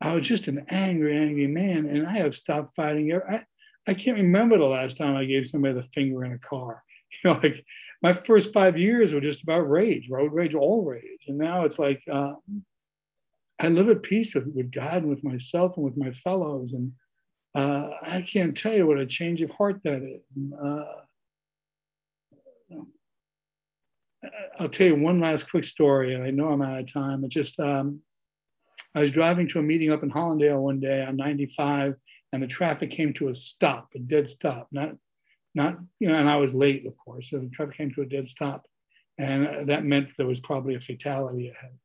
I 0.00 0.14
was 0.14 0.26
just 0.26 0.48
an 0.48 0.66
angry, 0.68 1.16
angry 1.16 1.46
man, 1.46 1.86
and 1.86 2.06
I 2.06 2.18
have 2.18 2.36
stopped 2.36 2.74
fighting. 2.74 3.12
I, 3.12 3.44
I 3.86 3.94
can't 3.94 4.16
remember 4.16 4.58
the 4.58 4.64
last 4.64 4.96
time 4.96 5.16
I 5.16 5.24
gave 5.24 5.46
somebody 5.46 5.74
the 5.74 5.82
finger 5.94 6.24
in 6.24 6.32
a 6.32 6.38
car. 6.38 6.82
You 7.22 7.30
know, 7.30 7.40
like 7.40 7.64
my 8.02 8.12
first 8.12 8.52
five 8.52 8.76
years 8.76 9.12
were 9.14 9.20
just 9.20 9.44
about 9.44 9.70
rage, 9.70 10.10
road 10.10 10.32
rage, 10.32 10.52
all 10.52 10.84
rage, 10.84 11.20
and 11.28 11.38
now 11.38 11.62
it's 11.62 11.78
like 11.78 12.02
uh, 12.10 12.32
I 13.60 13.68
live 13.68 13.88
at 13.88 14.02
peace 14.02 14.34
with, 14.34 14.48
with 14.52 14.72
God 14.72 15.02
and 15.02 15.08
with 15.08 15.22
myself 15.22 15.76
and 15.76 15.84
with 15.84 15.96
my 15.96 16.10
fellows, 16.10 16.72
and 16.72 16.90
uh, 17.54 17.90
I 18.02 18.22
can't 18.22 18.56
tell 18.56 18.74
you 18.74 18.86
what 18.86 18.98
a 18.98 19.06
change 19.06 19.40
of 19.42 19.50
heart 19.50 19.80
that 19.84 20.02
is. 20.02 20.20
Uh, 20.60 20.84
I'll 24.58 24.68
tell 24.68 24.86
you 24.86 24.96
one 24.96 25.20
last 25.20 25.50
quick 25.50 25.64
story, 25.64 26.14
and 26.14 26.24
I 26.24 26.30
know 26.30 26.48
I'm 26.48 26.62
out 26.62 26.80
of 26.80 26.92
time. 26.92 27.24
It 27.24 27.28
just 27.28 27.58
um, 27.60 28.00
I 28.94 29.00
was 29.00 29.10
driving 29.10 29.48
to 29.48 29.58
a 29.58 29.62
meeting 29.62 29.92
up 29.92 30.02
in 30.02 30.10
Hallandale 30.10 30.60
one 30.60 30.80
day 30.80 31.04
on 31.04 31.16
95, 31.16 31.96
and 32.32 32.42
the 32.42 32.46
traffic 32.46 32.90
came 32.90 33.12
to 33.14 33.28
a 33.28 33.34
stop, 33.34 33.90
a 33.94 33.98
dead 33.98 34.30
stop. 34.30 34.68
Not, 34.72 34.94
not 35.54 35.78
you 36.00 36.08
know, 36.08 36.14
and 36.14 36.28
I 36.28 36.36
was 36.36 36.54
late, 36.54 36.86
of 36.86 36.96
course, 36.96 37.30
so 37.30 37.38
the 37.38 37.48
traffic 37.48 37.76
came 37.76 37.92
to 37.92 38.02
a 38.02 38.06
dead 38.06 38.30
stop, 38.30 38.66
and 39.18 39.68
that 39.68 39.84
meant 39.84 40.08
there 40.16 40.26
was 40.26 40.40
probably 40.40 40.74
a 40.74 40.80
fatality 40.80 41.48
ahead. 41.48 41.76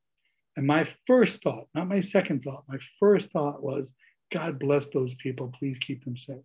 And 0.56 0.66
my 0.68 0.88
first 1.08 1.42
thought, 1.42 1.68
not 1.74 1.88
my 1.88 2.02
second 2.02 2.44
thought, 2.44 2.64
my 2.68 2.80
first 3.00 3.32
thought 3.32 3.64
was, 3.64 3.94
God 4.32 4.60
bless 4.60 4.90
those 4.90 5.16
people. 5.16 5.54
Please 5.58 5.78
keep 5.80 6.04
them 6.04 6.18
safe. 6.18 6.44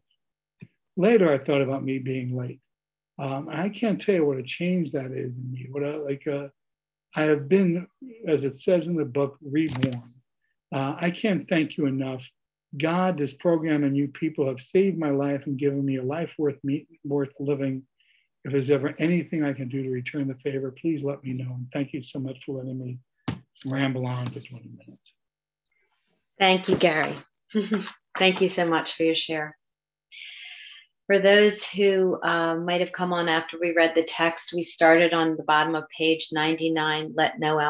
Later, 0.96 1.32
I 1.32 1.38
thought 1.38 1.62
about 1.62 1.84
me 1.84 1.98
being 1.98 2.36
late. 2.36 2.60
Um, 3.18 3.48
I 3.50 3.68
can't 3.68 4.00
tell 4.00 4.14
you 4.14 4.26
what 4.26 4.38
a 4.38 4.42
change 4.42 4.92
that 4.92 5.12
is 5.12 5.36
in 5.36 5.50
me. 5.50 5.68
What 5.70 5.84
I, 5.84 5.96
like, 5.96 6.26
uh, 6.26 6.48
I 7.16 7.22
have 7.22 7.48
been, 7.48 7.86
as 8.26 8.44
it 8.44 8.56
says 8.56 8.88
in 8.88 8.96
the 8.96 9.04
book, 9.04 9.38
reborn. 9.40 10.14
Uh, 10.72 10.96
I 10.98 11.10
can't 11.10 11.48
thank 11.48 11.76
you 11.76 11.86
enough. 11.86 12.28
God, 12.76 13.18
this 13.18 13.32
program, 13.32 13.84
and 13.84 13.96
you 13.96 14.08
people 14.08 14.48
have 14.48 14.60
saved 14.60 14.98
my 14.98 15.10
life 15.10 15.46
and 15.46 15.56
given 15.56 15.84
me 15.84 15.96
a 15.96 16.02
life 16.02 16.32
worth 16.38 16.58
me, 16.64 16.88
worth 17.04 17.32
living. 17.38 17.84
If 18.44 18.52
there's 18.52 18.70
ever 18.70 18.94
anything 18.98 19.44
I 19.44 19.52
can 19.52 19.68
do 19.68 19.82
to 19.82 19.90
return 19.90 20.26
the 20.26 20.34
favor, 20.34 20.72
please 20.72 21.04
let 21.04 21.22
me 21.22 21.32
know. 21.32 21.52
And 21.54 21.68
thank 21.72 21.92
you 21.92 22.02
so 22.02 22.18
much 22.18 22.44
for 22.44 22.58
letting 22.58 22.78
me 22.78 22.98
ramble 23.64 24.06
on 24.06 24.26
for 24.26 24.40
20 24.40 24.70
minutes. 24.76 25.12
Thank 26.38 26.68
you, 26.68 26.76
Gary. 26.76 27.16
Thank 28.18 28.40
you 28.40 28.48
so 28.48 28.66
much 28.66 28.94
for 28.94 29.02
your 29.04 29.14
share. 29.14 29.56
For 31.06 31.18
those 31.18 31.68
who 31.68 32.18
uh, 32.22 32.56
might 32.56 32.80
have 32.80 32.92
come 32.92 33.12
on 33.12 33.28
after 33.28 33.58
we 33.60 33.74
read 33.74 33.94
the 33.94 34.04
text, 34.04 34.52
we 34.54 34.62
started 34.62 35.12
on 35.12 35.36
the 35.36 35.42
bottom 35.42 35.74
of 35.74 35.84
page 35.96 36.28
99 36.32 37.12
let 37.14 37.38
no 37.38 37.60